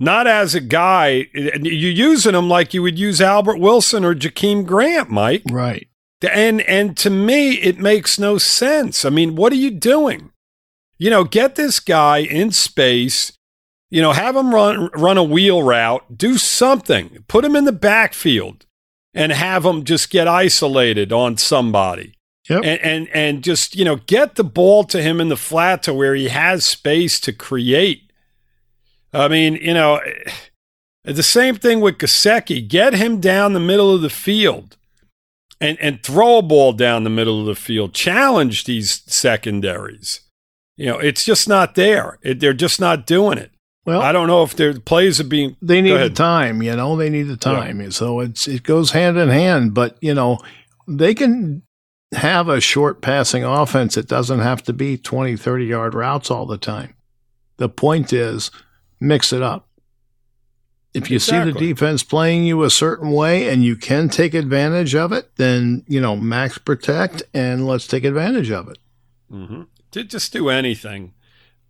not 0.00 0.26
as 0.26 0.54
a 0.54 0.60
guy. 0.60 1.28
You're 1.34 1.92
using 1.92 2.34
him 2.34 2.48
like 2.48 2.74
you 2.74 2.82
would 2.82 2.98
use 2.98 3.20
Albert 3.20 3.58
Wilson 3.58 4.04
or 4.04 4.14
Jakeem 4.14 4.66
Grant, 4.66 5.10
Mike. 5.10 5.42
Right. 5.50 5.86
And 6.22 6.62
and 6.62 6.96
to 6.98 7.10
me, 7.10 7.52
it 7.52 7.78
makes 7.78 8.18
no 8.18 8.38
sense. 8.38 9.04
I 9.04 9.10
mean, 9.10 9.36
what 9.36 9.52
are 9.52 9.56
you 9.56 9.70
doing? 9.70 10.32
You 10.98 11.10
know, 11.10 11.24
get 11.24 11.54
this 11.54 11.80
guy 11.80 12.18
in 12.18 12.50
space. 12.50 13.32
You 13.90 14.02
know, 14.02 14.12
have 14.12 14.36
him 14.36 14.54
run 14.54 14.90
run 14.94 15.18
a 15.18 15.24
wheel 15.24 15.62
route, 15.62 16.16
do 16.16 16.38
something, 16.38 17.24
put 17.28 17.44
him 17.44 17.56
in 17.56 17.64
the 17.64 17.72
backfield, 17.72 18.66
and 19.14 19.32
have 19.32 19.64
him 19.64 19.84
just 19.84 20.10
get 20.10 20.28
isolated 20.28 21.12
on 21.12 21.36
somebody. 21.36 22.14
Yep. 22.48 22.64
And, 22.64 22.80
and 22.80 23.08
and 23.08 23.44
just 23.44 23.76
you 23.76 23.84
know 23.84 23.96
get 23.96 24.36
the 24.36 24.44
ball 24.44 24.84
to 24.84 25.02
him 25.02 25.20
in 25.20 25.28
the 25.28 25.36
flat 25.36 25.82
to 25.84 25.94
where 25.94 26.14
he 26.14 26.28
has 26.28 26.64
space 26.64 27.20
to 27.20 27.32
create. 27.32 28.09
I 29.12 29.28
mean, 29.28 29.54
you 29.56 29.74
know, 29.74 29.96
eh, 29.96 30.30
the 31.04 31.22
same 31.22 31.56
thing 31.56 31.80
with 31.80 31.98
Gesicki. 31.98 32.66
Get 32.66 32.94
him 32.94 33.20
down 33.20 33.52
the 33.52 33.60
middle 33.60 33.94
of 33.94 34.02
the 34.02 34.10
field 34.10 34.76
and 35.60 35.78
and 35.80 36.02
throw 36.02 36.38
a 36.38 36.42
ball 36.42 36.72
down 36.72 37.04
the 37.04 37.10
middle 37.10 37.40
of 37.40 37.46
the 37.46 37.54
field. 37.54 37.94
Challenge 37.94 38.64
these 38.64 39.02
secondaries. 39.06 40.20
You 40.76 40.86
know, 40.86 40.98
it's 40.98 41.24
just 41.24 41.48
not 41.48 41.74
there. 41.74 42.18
It, 42.22 42.40
they're 42.40 42.54
just 42.54 42.80
not 42.80 43.06
doing 43.06 43.38
it. 43.38 43.52
Well, 43.84 44.00
I 44.00 44.12
don't 44.12 44.28
know 44.28 44.42
if 44.42 44.56
their 44.56 44.78
plays 44.78 45.20
are 45.20 45.24
being. 45.24 45.56
They 45.60 45.80
need 45.80 45.96
the 45.96 46.10
time. 46.10 46.62
You 46.62 46.76
know, 46.76 46.96
they 46.96 47.10
need 47.10 47.24
the 47.24 47.36
time. 47.36 47.80
Yeah. 47.80 47.90
So 47.90 48.20
it's 48.20 48.46
it 48.46 48.62
goes 48.62 48.92
hand 48.92 49.18
in 49.18 49.28
hand. 49.28 49.74
But 49.74 49.96
you 50.00 50.14
know, 50.14 50.38
they 50.86 51.14
can 51.14 51.62
have 52.12 52.48
a 52.48 52.60
short 52.60 53.02
passing 53.02 53.44
offense. 53.44 53.96
It 53.96 54.08
doesn't 54.08 54.40
have 54.40 54.62
to 54.64 54.72
be 54.72 54.96
20, 54.96 55.36
30 55.36 55.64
yard 55.64 55.94
routes 55.94 56.30
all 56.30 56.46
the 56.46 56.58
time. 56.58 56.94
The 57.56 57.68
point 57.68 58.12
is, 58.12 58.50
mix 59.00 59.32
it 59.32 59.42
up. 59.42 59.66
If 60.92 61.08
you 61.08 61.16
exactly. 61.16 61.52
see 61.52 61.58
the 61.58 61.74
defense 61.74 62.02
playing 62.02 62.44
you 62.44 62.62
a 62.64 62.70
certain 62.70 63.12
way 63.12 63.48
and 63.48 63.64
you 63.64 63.76
can 63.76 64.08
take 64.08 64.34
advantage 64.34 64.94
of 64.94 65.12
it, 65.12 65.36
then, 65.36 65.84
you 65.86 66.00
know, 66.00 66.16
max 66.16 66.58
protect 66.58 67.22
and 67.32 67.66
let's 67.66 67.86
take 67.86 68.04
advantage 68.04 68.50
of 68.50 68.68
it. 68.68 68.78
Mm-hmm 69.32 69.62
to 69.90 70.04
just 70.04 70.32
do 70.32 70.48
anything 70.48 71.14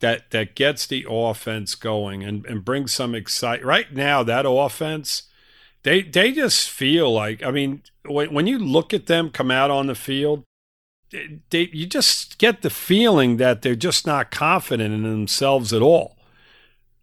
that 0.01 0.31
that 0.31 0.55
gets 0.55 0.87
the 0.87 1.07
offense 1.09 1.75
going 1.75 2.23
and, 2.23 2.45
and 2.47 2.65
brings 2.65 2.93
some 2.93 3.15
excitement. 3.15 3.67
Right 3.67 3.93
now, 3.93 4.23
that 4.23 4.47
offense 4.47 5.25
They 5.83 6.03
they 6.03 6.33
just 6.33 6.69
feel 6.69 7.13
like 7.13 7.43
I 7.43 7.51
mean 7.51 7.83
when 8.05 8.33
when 8.33 8.47
you 8.47 8.59
look 8.59 8.95
at 8.95 9.07
them 9.07 9.31
come 9.31 9.51
out 9.51 9.71
on 9.71 9.87
the 9.87 9.95
field, 9.95 10.45
they, 11.51 11.69
you 11.73 11.87
just 11.87 12.39
get 12.39 12.63
the 12.63 12.71
feeling 12.71 13.37
that 13.39 13.63
they're 13.63 13.75
just 13.75 14.07
not 14.07 14.31
confident 14.31 14.95
in 14.95 15.03
themselves 15.03 15.73
at 15.73 15.83
all. 15.83 16.17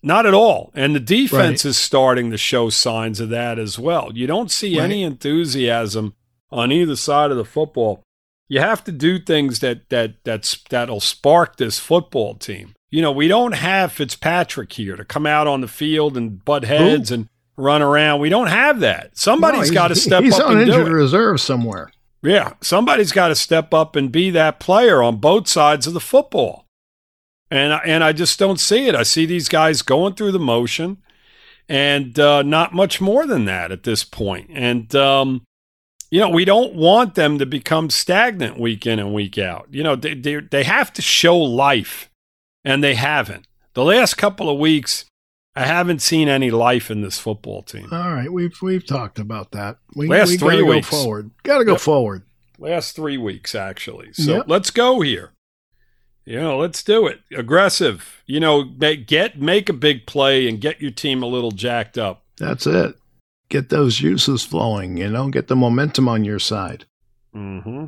Not 0.08 0.26
at 0.26 0.34
all. 0.34 0.72
And 0.74 0.96
the 0.96 1.02
defense 1.02 1.66
right. 1.66 1.70
is 1.70 1.78
starting 1.78 2.32
to 2.32 2.38
show 2.38 2.70
signs 2.70 3.20
of 3.20 3.28
that 3.28 3.60
as 3.60 3.78
well. 3.78 4.12
You 4.14 4.26
don't 4.26 4.50
see 4.50 4.78
right. 4.78 4.86
any 4.86 5.04
enthusiasm 5.04 6.16
on 6.50 6.72
either 6.72 6.96
side 6.96 7.30
of 7.30 7.36
the 7.36 7.44
football. 7.44 8.02
You 8.48 8.62
have 8.62 8.86
to 8.86 8.94
do 8.94 9.20
things 9.20 9.60
that 9.60 9.90
that 9.90 10.24
that's 10.24 10.64
that'll 10.70 11.02
spark 11.02 11.58
this 11.58 11.78
football 11.78 12.36
team. 12.36 12.74
You 12.90 13.02
know, 13.02 13.12
we 13.12 13.28
don't 13.28 13.52
have 13.52 13.92
Fitzpatrick 13.92 14.72
here 14.72 14.96
to 14.96 15.04
come 15.04 15.26
out 15.26 15.46
on 15.46 15.60
the 15.60 15.68
field 15.68 16.16
and 16.16 16.44
butt 16.46 16.64
heads 16.64 17.12
Ooh. 17.12 17.16
and 17.16 17.30
run 17.58 17.82
around. 17.82 18.22
We 18.22 18.30
don't 18.30 18.48
have 18.48 18.80
that. 18.80 19.18
Somebody's 19.18 19.72
no, 19.72 19.74
got 19.74 19.90
to 19.90 19.96
step 19.96 20.24
he's 20.24 20.40
up 20.40 20.48
on 20.48 20.60
and 20.60 20.70
injured 20.70 20.88
reserve 20.88 21.42
somewhere. 21.42 21.92
Yeah, 22.24 22.54
somebody's 22.62 23.12
got 23.12 23.28
to 23.28 23.36
step 23.36 23.74
up 23.74 23.98
and 23.98 24.10
be 24.10 24.30
that 24.30 24.62
player 24.62 25.04
on 25.04 25.18
both 25.18 25.50
sides 25.50 25.86
of 25.86 25.94
the 25.94 26.00
football. 26.00 26.66
And 27.50 27.80
and 27.86 28.04
I 28.04 28.12
just 28.12 28.38
don't 28.40 28.60
see 28.60 28.88
it. 28.88 28.96
I 28.96 29.04
see 29.04 29.26
these 29.26 29.48
guys 29.48 29.82
going 29.82 30.16
through 30.16 30.34
the 30.34 30.40
motion, 30.40 30.98
and 31.70 32.18
uh, 32.20 32.42
not 32.42 32.74
much 32.74 33.00
more 33.00 33.26
than 33.26 33.46
that 33.46 33.72
at 33.72 33.84
this 33.84 34.04
point. 34.04 34.50
And 34.54 34.94
um, 34.96 35.44
you 36.10 36.20
know, 36.20 36.30
we 36.30 36.46
don't 36.46 36.74
want 36.74 37.16
them 37.16 37.38
to 37.40 37.46
become 37.46 37.90
stagnant 37.90 38.60
week 38.60 38.86
in 38.86 39.00
and 39.00 39.14
week 39.14 39.38
out. 39.38 39.68
You 39.72 39.84
know, 39.84 39.96
they 39.96 40.14
they, 40.14 40.36
they 40.38 40.64
have 40.64 40.92
to 40.94 41.02
show 41.02 41.38
life, 41.38 42.10
and 42.64 42.84
they 42.84 42.96
haven't. 42.96 43.48
The 43.74 43.84
last 43.84 44.16
couple 44.16 44.50
of 44.50 44.58
weeks, 44.58 45.06
I 45.56 45.66
haven't 45.66 46.02
seen 46.02 46.30
any 46.30 46.52
life 46.52 46.90
in 46.92 47.02
this 47.02 47.20
football 47.20 47.62
team. 47.62 47.88
All 47.92 48.12
right, 48.14 48.32
we've 48.32 48.62
we've 48.62 48.86
talked 48.86 49.20
about 49.20 49.52
that. 49.52 49.78
We, 49.96 50.08
Last 50.08 50.30
we 50.30 50.38
three 50.38 50.62
weeks. 50.64 50.90
Go 50.90 50.98
forward. 50.98 51.32
Got 51.44 51.60
to 51.60 51.66
go 51.66 51.74
yep. 51.74 51.82
forward. 51.82 52.24
Last 52.60 52.96
three 52.96 53.18
weeks, 53.18 53.54
actually. 53.54 54.14
So 54.14 54.38
yep. 54.38 54.46
let's 54.48 54.72
go 54.72 55.02
here. 55.02 55.34
Know, 56.36 56.58
let's 56.58 56.84
do 56.84 57.08
it. 57.08 57.22
Aggressive. 57.36 58.22
You 58.26 58.40
know, 58.40 58.64
get 58.64 59.40
make 59.40 59.70
a 59.70 59.74
big 59.74 60.06
play 60.06 60.48
and 60.48 60.60
get 60.60 60.82
your 60.82 60.92
team 60.92 61.24
a 61.24 61.28
little 61.28 61.52
jacked 61.52 61.98
up. 61.98 62.24
That's 62.38 62.68
it. 62.68 62.96
Get 63.50 63.70
those 63.70 63.96
juices 63.96 64.44
flowing. 64.44 64.98
You 64.98 65.10
know, 65.10 65.30
get 65.30 65.48
the 65.48 65.56
momentum 65.56 66.10
on 66.10 66.26
your 66.26 66.40
side. 66.40 66.86
Mm-hmm. 67.34 67.86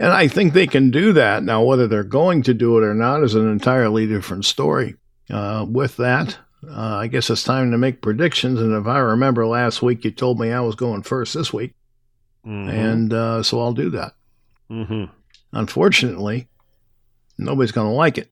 And 0.00 0.12
I 0.12 0.28
think 0.28 0.52
they 0.52 0.66
can 0.66 0.90
do 0.90 1.12
that. 1.14 1.42
Now, 1.42 1.62
whether 1.62 1.88
they're 1.88 2.04
going 2.04 2.42
to 2.44 2.54
do 2.54 2.78
it 2.78 2.84
or 2.84 2.94
not 2.94 3.22
is 3.22 3.34
an 3.34 3.50
entirely 3.50 4.06
different 4.06 4.44
story. 4.44 4.94
Uh, 5.30 5.66
with 5.68 5.96
that, 5.96 6.38
uh, 6.68 6.96
I 6.96 7.06
guess 7.06 7.30
it's 7.30 7.42
time 7.42 7.70
to 7.70 7.78
make 7.78 8.02
predictions. 8.02 8.60
And 8.60 8.74
if 8.74 8.86
I 8.86 8.98
remember 8.98 9.46
last 9.46 9.82
week, 9.82 10.04
you 10.04 10.10
told 10.10 10.38
me 10.38 10.52
I 10.52 10.60
was 10.60 10.74
going 10.74 11.02
first 11.02 11.34
this 11.34 11.52
week. 11.52 11.74
Mm-hmm. 12.46 12.70
And 12.70 13.12
uh, 13.12 13.42
so 13.42 13.60
I'll 13.60 13.72
do 13.72 13.90
that. 13.90 14.12
Mm-hmm. 14.70 15.04
Unfortunately, 15.52 16.48
nobody's 17.38 17.72
going 17.72 17.88
to 17.88 17.94
like 17.94 18.18
it. 18.18 18.30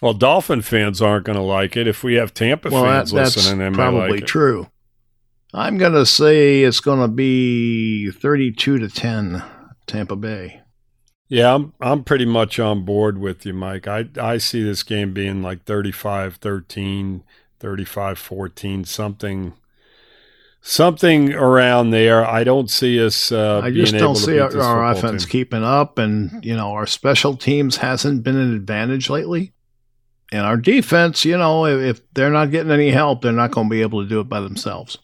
Well, 0.00 0.14
Dolphin 0.14 0.62
fans 0.62 1.00
aren't 1.00 1.26
going 1.26 1.36
to 1.36 1.44
like 1.44 1.76
it. 1.76 1.86
If 1.86 2.02
we 2.02 2.14
have 2.14 2.34
Tampa 2.34 2.70
well, 2.70 2.84
fans 2.84 3.10
that, 3.10 3.16
listening, 3.16 3.58
they 3.58 3.70
probably 3.70 4.20
like 4.20 4.26
true. 4.26 4.68
I'm 5.54 5.78
going 5.78 5.92
to 5.92 6.06
say 6.06 6.62
it's 6.62 6.80
going 6.80 7.00
to 7.00 7.08
be 7.08 8.10
32 8.10 8.78
to 8.78 8.88
10, 8.88 9.42
Tampa 9.86 10.16
Bay. 10.16 10.62
Yeah, 11.28 11.54
I'm 11.54 11.72
I'm 11.80 12.04
pretty 12.04 12.26
much 12.26 12.58
on 12.58 12.84
board 12.84 13.16
with 13.16 13.46
you, 13.46 13.54
Mike. 13.54 13.88
I 13.88 14.06
I 14.20 14.36
see 14.36 14.62
this 14.62 14.82
game 14.82 15.14
being 15.14 15.40
like 15.40 15.64
35-13, 15.64 17.22
35-14, 17.58 18.86
something 18.86 19.54
something 20.62 21.34
around 21.34 21.90
there. 21.90 22.24
I 22.24 22.44
don't 22.44 22.70
see 22.70 23.04
us. 23.04 23.30
Uh, 23.30 23.60
I 23.62 23.70
just 23.70 23.92
don't 23.92 24.16
see 24.16 24.38
our, 24.38 24.56
our 24.58 24.92
offense 24.92 25.24
team. 25.24 25.30
keeping 25.30 25.64
up, 25.64 25.98
and 25.98 26.42
you 26.44 26.56
know 26.56 26.72
our 26.72 26.86
special 26.86 27.36
teams 27.36 27.76
hasn't 27.76 28.22
been 28.22 28.36
an 28.36 28.54
advantage 28.54 29.10
lately. 29.10 29.52
And 30.30 30.46
our 30.46 30.56
defense, 30.56 31.26
you 31.26 31.36
know, 31.36 31.66
if, 31.66 31.98
if 31.98 32.14
they're 32.14 32.30
not 32.30 32.50
getting 32.50 32.72
any 32.72 32.90
help, 32.90 33.20
they're 33.20 33.32
not 33.32 33.50
going 33.50 33.68
to 33.68 33.70
be 33.70 33.82
able 33.82 34.02
to 34.02 34.08
do 34.08 34.20
it 34.20 34.30
by 34.30 34.40
themselves. 34.40 34.96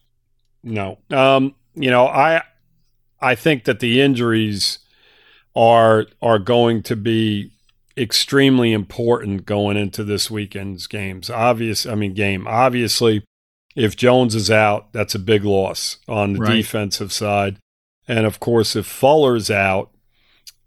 No, 0.63 0.99
um, 1.11 1.55
you 1.75 1.91
know, 1.91 2.07
I 2.07 2.43
I 3.21 3.35
think 3.35 3.65
that 3.65 3.81
the 3.81 4.01
injuries 4.01 4.79
are 5.55 6.07
are 6.23 6.39
going 6.39 6.83
to 6.85 6.97
be 6.97 7.53
extremely 7.97 8.73
important 8.73 9.45
going 9.45 9.77
into 9.77 10.05
this 10.05 10.31
weekend's 10.31 10.87
games. 10.87 11.29
Obvious, 11.29 11.85
I 11.85 11.95
mean, 11.97 12.15
game. 12.15 12.47
Obviously, 12.47 13.25
if 13.79 13.97
Jones 13.97 14.35
is 14.35 14.51
out, 14.51 14.93
that's 14.93 15.15
a 15.15 15.19
big 15.19 15.45
loss 15.45 15.99
on 16.09 16.35
the 16.35 16.41
right. 16.41 16.55
defensive 16.57 17.13
side, 17.13 17.59
and 18.07 18.27
of 18.27 18.41
course, 18.41 18.77
if 18.77 18.87
Fuller's 18.87 19.51
out, 19.51 19.91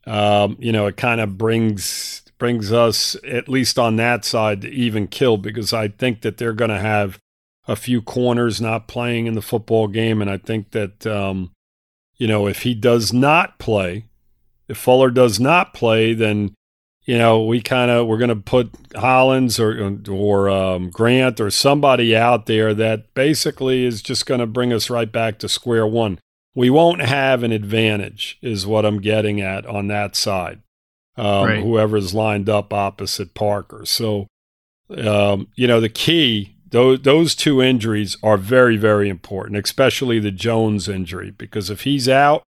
um, 0.06 0.58
you 0.60 0.72
know, 0.72 0.88
it 0.88 0.98
kind 0.98 1.22
of 1.22 1.38
brings 1.38 2.24
brings 2.38 2.72
us 2.72 3.16
at 3.28 3.48
least 3.48 3.78
on 3.78 3.98
that 3.98 4.26
side 4.26 4.62
to 4.62 4.70
even 4.70 5.08
kill 5.08 5.38
because 5.38 5.74
I 5.74 5.90
think 5.90 6.22
that 6.22 6.38
they're 6.38 6.54
going 6.54 6.72
to 6.72 6.80
have 6.80 7.20
a 7.68 7.76
few 7.76 8.02
corners 8.02 8.60
not 8.60 8.88
playing 8.88 9.28
in 9.28 9.36
the 9.36 9.42
football 9.42 9.88
game, 9.88 10.22
and 10.22 10.32
I 10.32 10.38
think 10.38 10.72
that 10.72 11.06
um, 11.06 11.52
you 12.18 12.28
know 12.28 12.48
if 12.48 12.64
he 12.64 12.74
does 12.74 13.14
not 13.14 13.60
play 13.60 14.06
if 14.72 14.78
Fuller 14.78 15.10
does 15.12 15.38
not 15.38 15.74
play, 15.74 16.14
then 16.14 16.56
you 17.04 17.18
know 17.18 17.44
we 17.44 17.62
kind 17.62 17.90
of 17.90 18.08
we're 18.08 18.18
going 18.18 18.30
to 18.30 18.36
put 18.36 18.72
Hollins 18.96 19.60
or 19.60 20.00
or 20.10 20.50
um, 20.50 20.90
Grant 20.90 21.40
or 21.40 21.50
somebody 21.50 22.16
out 22.16 22.46
there 22.46 22.74
that 22.74 23.14
basically 23.14 23.86
is 23.86 24.02
just 24.02 24.26
going 24.26 24.40
to 24.40 24.48
bring 24.48 24.72
us 24.72 24.90
right 24.90 25.12
back 25.12 25.40
to 25.40 25.50
square 25.50 25.88
one. 25.88 26.20
We 26.54 26.70
won't 26.70 27.02
have 27.02 27.44
an 27.44 27.52
advantage, 27.52 28.38
is 28.42 28.68
what 28.68 28.86
I'm 28.86 29.00
getting 29.00 29.40
at 29.40 29.66
on 29.66 29.88
that 29.88 30.16
side. 30.16 30.62
Um, 31.18 31.48
right. 31.48 31.64
Whoever's 31.64 32.14
lined 32.14 32.50
up 32.50 32.74
opposite 32.74 33.34
Parker. 33.34 33.86
So, 33.86 34.28
um, 34.98 35.48
you 35.56 35.68
know, 35.68 35.80
the 35.80 35.90
key 35.90 36.56
those 36.72 37.02
those 37.02 37.36
two 37.36 37.62
injuries 37.62 38.18
are 38.24 38.38
very 38.38 38.78
very 38.78 39.10
important, 39.10 39.64
especially 39.64 40.20
the 40.20 40.32
Jones 40.32 40.88
injury 40.88 41.32
because 41.32 41.70
if 41.70 41.82
he's 41.82 42.10
out, 42.10 42.44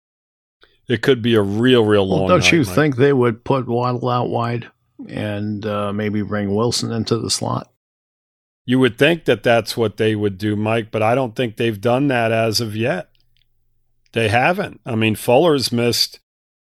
it 0.89 1.03
could 1.03 1.21
be 1.21 1.35
a 1.35 1.41
real, 1.41 1.85
real 1.85 2.05
long. 2.05 2.21
Well, 2.21 2.27
don't 2.29 2.39
night, 2.39 2.51
you 2.51 2.63
Mike. 2.63 2.75
think 2.75 2.95
they 2.97 3.13
would 3.13 3.45
put 3.45 3.67
Waddle 3.67 4.09
out 4.09 4.29
wide 4.29 4.69
and 5.07 5.65
uh, 5.65 5.93
maybe 5.93 6.23
bring 6.23 6.53
Wilson 6.53 6.91
into 6.91 7.17
the 7.17 7.29
slot? 7.29 7.71
You 8.65 8.79
would 8.79 8.97
think 8.97 9.25
that 9.25 9.43
that's 9.43 9.77
what 9.77 9.97
they 9.97 10.15
would 10.15 10.37
do, 10.37 10.55
Mike, 10.55 10.91
but 10.91 11.01
I 11.01 11.15
don't 11.15 11.35
think 11.35 11.55
they've 11.55 11.79
done 11.79 12.07
that 12.07 12.31
as 12.31 12.59
of 12.59 12.75
yet. 12.75 13.09
They 14.13 14.29
haven't. 14.29 14.81
I 14.85 14.95
mean, 14.95 15.15
Fuller's 15.15 15.71
missed 15.71 16.19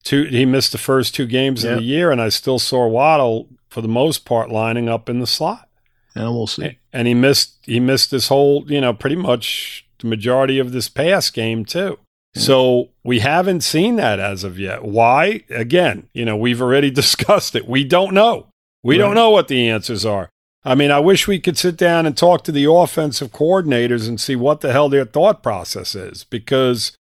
two. 0.03 0.25
He 0.25 0.45
missed 0.45 0.73
the 0.73 0.77
first 0.77 1.15
two 1.15 1.25
games 1.25 1.63
yep. 1.63 1.73
of 1.73 1.79
the 1.79 1.86
year, 1.86 2.12
and 2.12 2.21
I 2.21 2.29
still 2.29 2.60
saw 2.60 2.88
Waddle 2.88 3.47
for 3.69 3.82
the 3.82 3.88
most 3.88 4.25
part 4.25 4.49
lining 4.49 4.89
up 4.89 5.10
in 5.10 5.19
the 5.19 5.27
slot. 5.27 5.69
And 6.15 6.25
we'll 6.34 6.47
see. 6.47 6.77
And 6.91 7.08
he 7.08 7.13
missed. 7.13 7.58
He 7.63 7.79
missed 7.79 8.12
this 8.12 8.27
whole, 8.27 8.69
you 8.69 8.82
know, 8.82 8.93
pretty 8.93 9.15
much 9.15 9.86
the 9.99 10.08
majority 10.08 10.60
of 10.60 10.73
this 10.73 10.89
pass 10.89 11.29
game 11.29 11.63
too. 11.63 11.97
So 12.35 12.89
we 13.03 13.19
haven't 13.19 13.61
seen 13.61 13.95
that 13.95 14.19
as 14.19 14.43
of 14.43 14.59
yet. 14.59 14.83
Why? 14.83 15.43
Again, 15.49 16.07
you 16.13 16.25
know, 16.25 16.37
we've 16.37 16.61
already 16.61 16.91
discussed 16.91 17.55
it. 17.55 17.67
We 17.67 17.83
don't 17.83 18.13
know. 18.13 18.47
We 18.83 18.95
right. 18.95 19.05
don't 19.05 19.15
know 19.15 19.29
what 19.29 19.47
the 19.47 19.67
answers 19.67 20.05
are. 20.05 20.29
I 20.63 20.75
mean, 20.75 20.91
I 20.91 20.99
wish 20.99 21.27
we 21.27 21.39
could 21.39 21.57
sit 21.57 21.77
down 21.77 22.05
and 22.05 22.15
talk 22.15 22.43
to 22.43 22.51
the 22.51 22.69
offensive 22.69 23.31
coordinators 23.31 24.07
and 24.07 24.19
see 24.19 24.35
what 24.35 24.61
the 24.61 24.71
hell 24.71 24.89
their 24.89 25.05
thought 25.05 25.41
process 25.41 25.95
is 25.95 26.25
because, 26.25 26.97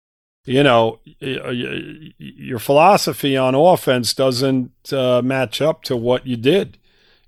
you 0.45 0.61
know, 0.61 0.99
your 1.19 2.59
philosophy 2.59 3.35
on 3.35 3.55
offense 3.55 4.13
doesn't 4.13 4.93
uh, 4.93 5.21
match 5.23 5.59
up 5.59 5.83
to 5.83 5.97
what 5.97 6.27
you 6.27 6.37
did 6.37 6.77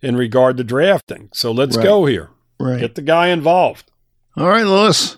in 0.01 0.15
regard 0.15 0.57
to 0.57 0.63
drafting. 0.63 1.29
So 1.33 1.51
let's 1.51 1.77
right. 1.77 1.83
go 1.83 2.05
here. 2.05 2.29
Right. 2.59 2.79
Get 2.79 2.95
the 2.95 3.01
guy 3.01 3.29
involved. 3.29 3.91
All 4.37 4.47
right, 4.47 4.65
Lewis. 4.65 5.17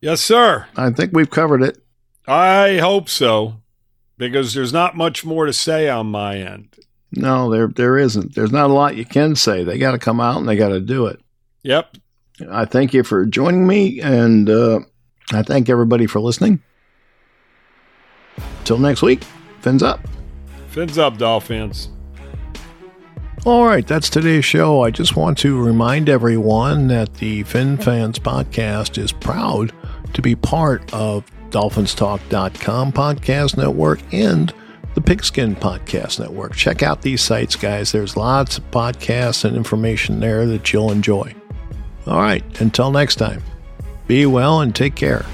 Yes, 0.00 0.20
sir. 0.20 0.66
I 0.76 0.90
think 0.90 1.12
we've 1.12 1.28
covered 1.28 1.62
it. 1.62 1.82
I 2.26 2.78
hope 2.78 3.08
so, 3.08 3.56
because 4.16 4.54
there's 4.54 4.72
not 4.72 4.96
much 4.96 5.24
more 5.24 5.46
to 5.46 5.52
say 5.52 5.88
on 5.88 6.06
my 6.06 6.36
end. 6.36 6.76
No, 7.12 7.50
there 7.50 7.66
there 7.68 7.98
isn't. 7.98 8.34
There's 8.34 8.52
not 8.52 8.70
a 8.70 8.72
lot 8.72 8.96
you 8.96 9.04
can 9.04 9.34
say. 9.34 9.64
They 9.64 9.78
got 9.78 9.92
to 9.92 9.98
come 9.98 10.20
out 10.20 10.36
and 10.36 10.48
they 10.48 10.56
got 10.56 10.68
to 10.68 10.80
do 10.80 11.06
it. 11.06 11.20
Yep. 11.62 11.96
I 12.50 12.64
thank 12.64 12.94
you 12.94 13.02
for 13.02 13.26
joining 13.26 13.66
me, 13.66 14.00
and 14.00 14.48
uh, 14.48 14.80
I 15.32 15.42
thank 15.42 15.68
everybody 15.68 16.06
for 16.06 16.20
listening. 16.20 16.62
Till 18.64 18.78
next 18.78 19.02
week, 19.02 19.24
fins 19.60 19.82
up. 19.82 20.00
Fins 20.68 20.98
up, 20.98 21.18
Dolphins. 21.18 21.88
All 23.44 23.64
right, 23.64 23.86
that's 23.86 24.10
today's 24.10 24.44
show. 24.44 24.82
I 24.82 24.90
just 24.90 25.16
want 25.16 25.38
to 25.38 25.60
remind 25.60 26.08
everyone 26.08 26.88
that 26.88 27.14
the 27.14 27.42
Fin 27.44 27.78
Fans 27.78 28.18
podcast 28.18 28.98
is 28.98 29.12
proud 29.12 29.72
to 30.12 30.22
be 30.22 30.36
part 30.36 30.92
of 30.92 31.24
DolphinsTalk.com 31.50 32.92
podcast 32.92 33.56
network 33.56 34.00
and 34.12 34.52
the 34.94 35.00
Pigskin 35.00 35.54
Podcast 35.54 36.18
Network. 36.18 36.54
Check 36.54 36.82
out 36.82 37.02
these 37.02 37.20
sites, 37.20 37.56
guys. 37.56 37.92
There's 37.92 38.16
lots 38.16 38.58
of 38.58 38.70
podcasts 38.70 39.44
and 39.44 39.56
information 39.56 40.20
there 40.20 40.46
that 40.46 40.72
you'll 40.72 40.90
enjoy. 40.90 41.34
All 42.06 42.20
right, 42.20 42.44
until 42.60 42.90
next 42.90 43.16
time, 43.16 43.42
be 44.06 44.26
well 44.26 44.60
and 44.60 44.74
take 44.74 44.96
care. 44.96 45.24